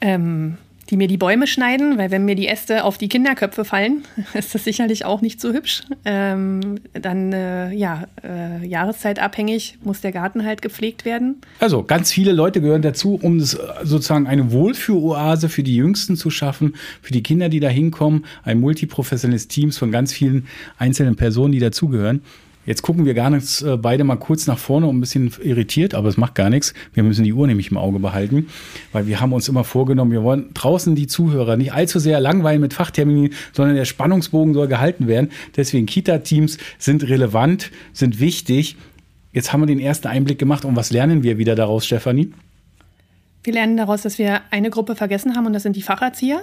ähm, 0.00 0.56
die 0.90 0.96
mir 0.96 1.06
die 1.06 1.16
Bäume 1.16 1.46
schneiden, 1.46 1.96
weil 1.96 2.10
wenn 2.10 2.24
mir 2.24 2.34
die 2.34 2.48
Äste 2.48 2.82
auf 2.82 2.98
die 2.98 3.08
Kinderköpfe 3.08 3.64
fallen, 3.64 4.02
ist 4.34 4.52
das 4.56 4.64
sicherlich 4.64 5.04
auch 5.04 5.20
nicht 5.20 5.40
so 5.40 5.52
hübsch. 5.52 5.84
Ähm, 6.04 6.80
dann, 6.92 7.32
äh, 7.32 7.72
ja, 7.72 8.08
äh, 8.24 8.66
jahreszeitabhängig 8.66 9.78
muss 9.84 10.00
der 10.00 10.10
Garten 10.10 10.44
halt 10.44 10.60
gepflegt 10.60 11.04
werden. 11.04 11.36
Also 11.60 11.84
ganz 11.84 12.10
viele 12.10 12.32
Leute 12.32 12.60
gehören 12.60 12.82
dazu, 12.82 13.16
um 13.22 13.38
sozusagen 13.38 14.26
eine 14.26 14.50
Wohlfühloase 14.50 15.48
für 15.48 15.62
die 15.62 15.76
Jüngsten 15.76 16.16
zu 16.16 16.30
schaffen, 16.30 16.74
für 17.00 17.12
die 17.12 17.22
Kinder, 17.22 17.48
die 17.48 17.60
da 17.60 17.68
hinkommen, 17.68 18.24
ein 18.42 18.58
multiprofessionelles 18.58 19.46
Team 19.46 19.70
von 19.70 19.92
ganz 19.92 20.12
vielen 20.12 20.48
einzelnen 20.78 21.14
Personen, 21.14 21.52
die 21.52 21.60
dazugehören. 21.60 22.22
Jetzt 22.66 22.82
gucken 22.82 23.06
wir 23.06 23.14
gar 23.14 23.30
nichts 23.30 23.62
äh, 23.62 23.76
beide 23.76 24.04
mal 24.04 24.16
kurz 24.16 24.46
nach 24.46 24.58
vorne 24.58 24.86
und 24.86 24.96
ein 24.96 25.00
bisschen 25.00 25.32
irritiert, 25.42 25.94
aber 25.94 26.08
es 26.08 26.16
macht 26.16 26.34
gar 26.34 26.50
nichts. 26.50 26.74
Wir 26.92 27.04
müssen 27.04 27.24
die 27.24 27.32
Uhr 27.32 27.46
nämlich 27.46 27.70
im 27.70 27.78
Auge 27.78 28.00
behalten, 28.00 28.48
weil 28.92 29.06
wir 29.06 29.20
haben 29.20 29.32
uns 29.32 29.48
immer 29.48 29.62
vorgenommen, 29.64 30.10
wir 30.10 30.24
wollen 30.24 30.52
draußen 30.52 30.96
die 30.96 31.06
Zuhörer 31.06 31.56
nicht 31.56 31.72
allzu 31.72 32.00
sehr 32.00 32.20
langweilen 32.20 32.60
mit 32.60 32.74
Fachtermini, 32.74 33.30
sondern 33.52 33.76
der 33.76 33.84
Spannungsbogen 33.84 34.52
soll 34.52 34.66
gehalten 34.66 35.06
werden. 35.06 35.30
Deswegen 35.56 35.86
Kita-Teams 35.86 36.58
sind 36.78 37.08
relevant, 37.08 37.70
sind 37.92 38.18
wichtig. 38.18 38.76
Jetzt 39.32 39.52
haben 39.52 39.60
wir 39.60 39.66
den 39.66 39.80
ersten 39.80 40.08
Einblick 40.08 40.38
gemacht 40.38 40.64
und 40.64 40.74
was 40.74 40.90
lernen 40.90 41.22
wir 41.22 41.38
wieder 41.38 41.54
daraus, 41.54 41.86
Stefanie? 41.86 42.32
Wir 43.44 43.52
lernen 43.52 43.76
daraus, 43.76 44.02
dass 44.02 44.18
wir 44.18 44.40
eine 44.50 44.70
Gruppe 44.70 44.96
vergessen 44.96 45.36
haben 45.36 45.46
und 45.46 45.52
das 45.52 45.62
sind 45.62 45.76
die 45.76 45.82
Facherzieher. 45.82 46.42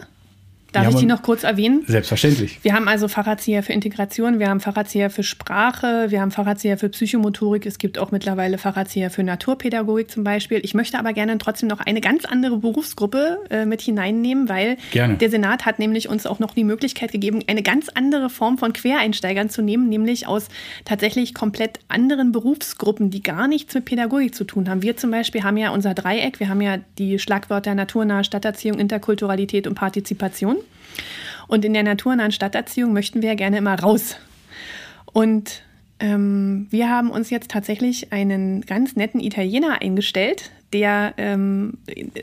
Darf 0.74 0.90
ich 0.90 0.96
die 0.96 1.06
noch 1.06 1.22
kurz 1.22 1.44
erwähnen? 1.44 1.84
Selbstverständlich. 1.88 2.60
Wir 2.64 2.74
haben 2.74 2.88
also 2.88 3.08
Facharzieher 3.08 3.62
für 3.64 3.74
Integration, 3.74 4.40
wir 4.40 4.50
haben 4.50 4.60
Facharzieher 4.60 5.10
für 5.10 5.24
Sprache, 5.24 6.08
wir 6.10 6.20
haben 6.20 6.32
Facharzieher 6.32 6.78
für 6.78 6.90
Psychomotorik, 6.90 7.66
es 7.66 7.78
gibt 7.78 8.00
auch 8.00 8.12
mittlerweile 8.12 8.58
Facharzieher 8.58 9.10
für 9.12 9.24
Naturpädagogik 9.24 10.10
zum 10.10 10.24
Beispiel. 10.24 10.60
Ich 10.64 10.74
möchte 10.74 10.98
aber 10.98 11.14
gerne 11.14 11.38
trotzdem 11.38 11.70
noch 11.70 11.80
eine 11.80 12.02
ganz 12.02 12.26
andere 12.26 12.58
Berufsgruppe 12.58 13.40
äh, 13.50 13.66
mit 13.66 13.82
hineinnehmen, 13.82 14.50
weil 14.50 14.78
gerne. 14.92 15.16
der 15.18 15.30
Senat 15.30 15.66
hat 15.66 15.78
nämlich 15.78 16.10
uns 16.10 16.26
auch 16.26 16.40
noch 16.40 16.56
die 16.56 16.64
Möglichkeit 16.64 17.12
gegeben, 17.12 17.42
eine 17.48 17.62
ganz 17.62 17.90
andere 17.90 18.30
Form 18.30 18.58
von 18.58 18.74
Quereinsteigern 18.74 19.50
zu 19.50 19.62
nehmen, 19.62 19.90
nämlich 19.90 20.28
aus 20.28 20.48
tatsächlich 20.86 21.34
komplett 21.36 21.80
anderen 21.88 22.32
Berufsgruppen, 22.32 23.12
die 23.12 23.22
gar 23.22 23.48
nichts 23.48 23.76
mit 23.76 23.86
Pädagogik 23.86 24.34
zu 24.34 24.44
tun 24.44 24.68
haben. 24.70 24.82
Wir 24.82 24.98
zum 24.98 25.12
Beispiel 25.12 25.44
haben 25.44 25.58
ja 25.58 25.70
unser 25.70 25.94
Dreieck, 25.94 26.40
wir 26.40 26.50
haben 26.50 26.62
ja 26.62 26.78
die 26.98 27.20
Schlagwörter 27.20 27.76
naturnahe 27.76 28.24
Stadterziehung, 28.24 28.80
Interkulturalität 28.80 29.68
und 29.68 29.76
Partizipation. 29.76 30.58
Und 31.48 31.66
in 31.66 31.74
der 31.74 31.84
naturnahen 31.84 32.32
Stadterziehung 32.32 32.94
möchten 32.94 33.22
wir 33.22 33.30
ja 33.30 33.36
gerne 33.36 33.58
immer 33.58 33.80
raus. 33.80 34.16
Und 35.06 35.62
ähm, 36.00 36.68
wir 36.70 36.90
haben 36.90 37.12
uns 37.12 37.30
jetzt 37.30 37.52
tatsächlich 37.52 38.12
einen 38.12 38.62
ganz 38.62 38.96
netten 38.96 39.20
Italiener 39.20 39.82
eingestellt, 39.82 40.52
der 40.74 41.14
ähm, 41.18 41.74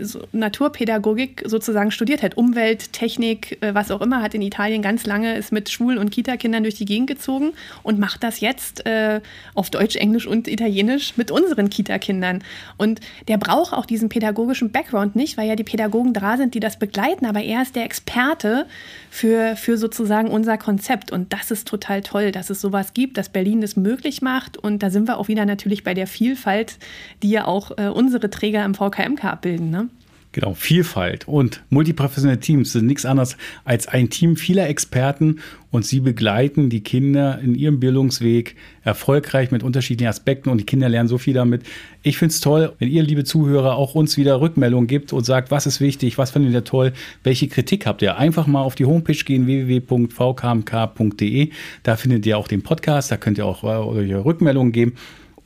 so 0.01 0.27
Naturpädagogik 0.33 1.45
sozusagen 1.47 1.93
studiert 1.93 2.23
hat, 2.23 2.37
Umwelt, 2.37 2.93
Technik, 2.93 3.59
äh, 3.63 3.75
was 3.75 3.91
auch 3.91 4.01
immer, 4.01 4.23
hat 4.23 4.35
in 4.35 4.43
Italien 4.43 4.83
ganz 4.83 5.07
lange, 5.07 5.37
ist 5.37 5.53
mit 5.53 5.71
Schul- 5.71 5.99
und 5.99 6.11
Kita-Kindern 6.11 6.65
durch 6.65 6.75
die 6.75 6.85
Gegend 6.85 7.07
gezogen 7.07 7.53
und 7.85 7.99
macht 8.01 8.25
das 8.25 8.41
jetzt 8.41 8.85
äh, 8.87 9.21
auf 9.55 9.71
Deutsch, 9.71 9.97
Englisch 9.97 10.27
und 10.27 10.49
Italienisch 10.49 11.17
mit 11.17 11.31
unseren 11.31 11.71
Kita-Kindern. 11.71 12.43
Und 12.77 13.01
der 13.29 13.39
braucht 13.39 13.73
auch 13.73 13.87
diesen 13.87 14.09
pädagogischen 14.09 14.73
Background 14.73 15.15
nicht, 15.15 15.37
weil 15.37 15.49
ja 15.49 15.55
die 15.55 15.65
Pädagogen 15.65 16.13
da 16.13 16.37
sind, 16.37 16.55
die 16.55 16.61
das 16.61 16.79
begleiten, 16.79 17.27
aber 17.27 17.43
er 17.43 17.63
ist 17.63 17.77
der 17.77 17.85
Experte 17.85 18.67
für, 19.11 19.55
für 19.57 19.77
sozusagen 19.77 20.29
unser 20.29 20.59
Konzept. 20.59 21.13
Und 21.13 21.33
das 21.33 21.53
ist 21.53 21.69
total 21.69 22.01
toll, 22.01 22.33
dass 22.33 22.51
es 22.51 22.61
sowas 22.61 22.95
gibt, 22.95 23.17
dass 23.17 23.29
Berlin 23.29 23.61
das 23.61 23.77
möglich 23.77 24.23
macht. 24.23 24.57
Und 24.57 24.83
da 24.83 24.91
sind 24.91 25.07
wir 25.07 25.19
auch 25.19 25.29
wieder 25.29 25.47
natürlich 25.47 25.85
bei 25.85 25.95
der 25.95 26.09
Vielfalt, 26.09 26.79
die 27.23 27.31
ja 27.31 27.45
auch 27.45 27.79
äh, 27.79 27.89
unsere 27.89 28.29
Träger 28.41 28.65
im 28.65 28.75
VKMK 28.75 29.25
abbilden. 29.25 29.71
Ne? 29.71 29.89
Genau, 30.33 30.55
Vielfalt 30.55 31.27
und 31.27 31.65
multiprofessionelle 31.71 32.39
Teams 32.39 32.71
sind 32.73 32.87
nichts 32.87 33.05
anderes 33.05 33.37
als 33.65 33.89
ein 33.89 34.11
Team 34.11 34.37
vieler 34.37 34.69
Experten 34.69 35.41
und 35.73 35.85
sie 35.85 35.99
begleiten 35.99 36.71
die 36.71 36.85
Kinder 36.85 37.41
in 37.41 37.57
ihrem 37.57 37.81
Bildungsweg 37.81 38.55
erfolgreich 38.85 39.51
mit 39.51 39.65
unterschiedlichen 39.65 40.09
Aspekten 40.09 40.49
und 40.49 40.59
die 40.59 40.67
Kinder 40.67 40.89
lernen 40.89 41.09
so 41.09 41.19
viel 41.19 41.35
damit. 41.35 41.65
Ich 42.05 42.17
finde 42.17 42.33
es 42.33 42.41
toll, 42.41 42.73
wenn 42.79 42.89
ihr, 42.89 43.03
liebe 43.03 43.25
Zuhörer, 43.25 43.75
auch 43.75 43.97
uns 43.97 44.17
wieder 44.17 44.41
Rückmeldungen 44.41 44.87
gibt 44.87 45.13
und 45.13 45.25
sagt, 45.25 45.51
was 45.51 45.67
ist 45.67 45.81
wichtig, 45.81 46.17
was 46.17 46.31
findet 46.31 46.53
ihr 46.53 46.63
toll, 46.63 46.93
welche 47.25 47.49
Kritik 47.49 47.87
habt 47.87 48.01
ihr. 48.01 48.17
Einfach 48.17 48.47
mal 48.47 48.63
auf 48.63 48.77
die 48.77 48.85
Homepage 48.85 49.25
gehen, 49.25 49.47
www.vkmk.de. 49.47 51.51
Da 51.83 51.97
findet 51.97 52.25
ihr 52.25 52.39
auch 52.39 52.47
den 52.47 52.63
Podcast, 52.63 53.11
da 53.11 53.17
könnt 53.17 53.39
ihr 53.39 53.47
auch 53.47 53.65
eure 53.65 54.25
Rückmeldungen 54.25 54.71
geben. 54.71 54.95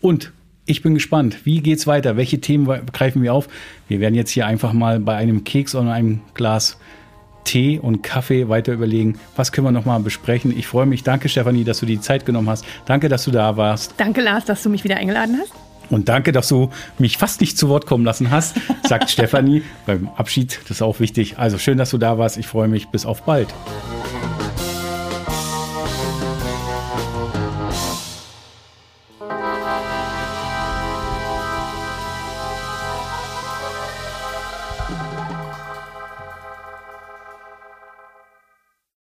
Und 0.03 0.31
ich 0.67 0.83
bin 0.83 0.95
gespannt. 0.95 1.45
Wie 1.45 1.61
geht's 1.61 1.87
weiter? 1.87 2.17
Welche 2.17 2.41
Themen 2.41 2.67
greifen 2.93 3.23
wir 3.23 3.35
auf? 3.35 3.49
Wir 3.89 4.01
werden 4.01 4.15
jetzt 4.15 4.31
hier 4.31 4.47
einfach 4.47 4.73
mal 4.73 5.01
bei 5.01 5.17
einem 5.17 5.45
Keks 5.45 5.75
oder 5.75 5.93
einem 5.93 6.21
Glas 6.35 6.79
Tee 7.45 7.79
und 7.79 8.03
Kaffee 8.03 8.49
weiter 8.49 8.73
überlegen, 8.73 9.19
was 9.37 9.53
können 9.53 9.67
wir 9.67 9.73
nochmal 9.73 10.01
besprechen. 10.01 10.57
Ich 10.57 10.67
freue 10.67 10.87
mich. 10.87 11.03
Danke, 11.03 11.29
Stefanie, 11.29 11.65
dass 11.65 11.81
du 11.81 11.87
die 11.87 12.01
Zeit 12.01 12.25
genommen 12.25 12.49
hast. 12.49 12.65
Danke, 12.87 13.11
dass 13.11 13.25
du 13.25 13.31
da 13.31 13.57
warst. 13.59 13.95
Danke, 13.99 14.23
Lars, 14.23 14.47
dass 14.47 14.63
du 14.63 14.71
mich 14.71 14.85
wieder 14.85 14.97
eingeladen 14.97 15.39
hast. 15.41 15.53
Und 15.91 16.09
danke, 16.09 16.33
dass 16.33 16.49
du 16.49 16.71
mich 16.99 17.19
fast 17.19 17.43
nicht 17.43 17.59
zu 17.59 17.69
Wort 17.69 17.85
kommen 17.85 18.07
lassen 18.07 18.31
hast, 18.31 18.57
sagt 18.89 19.11
Stefanie 19.11 19.63
beim 19.85 20.09
Abschied. 20.17 20.59
Das 20.63 20.79
ist 20.79 20.83
auch 20.83 20.99
wichtig. 20.99 21.39
Also 21.39 21.59
schön, 21.59 21.77
dass 21.77 21.91
du 21.91 21.99
da 21.99 22.17
warst. 22.17 22.39
Ich 22.39 22.47
freue 22.47 22.69
mich. 22.69 22.89
Bis 22.89 23.05
auf 23.05 23.23
bald. 23.25 23.49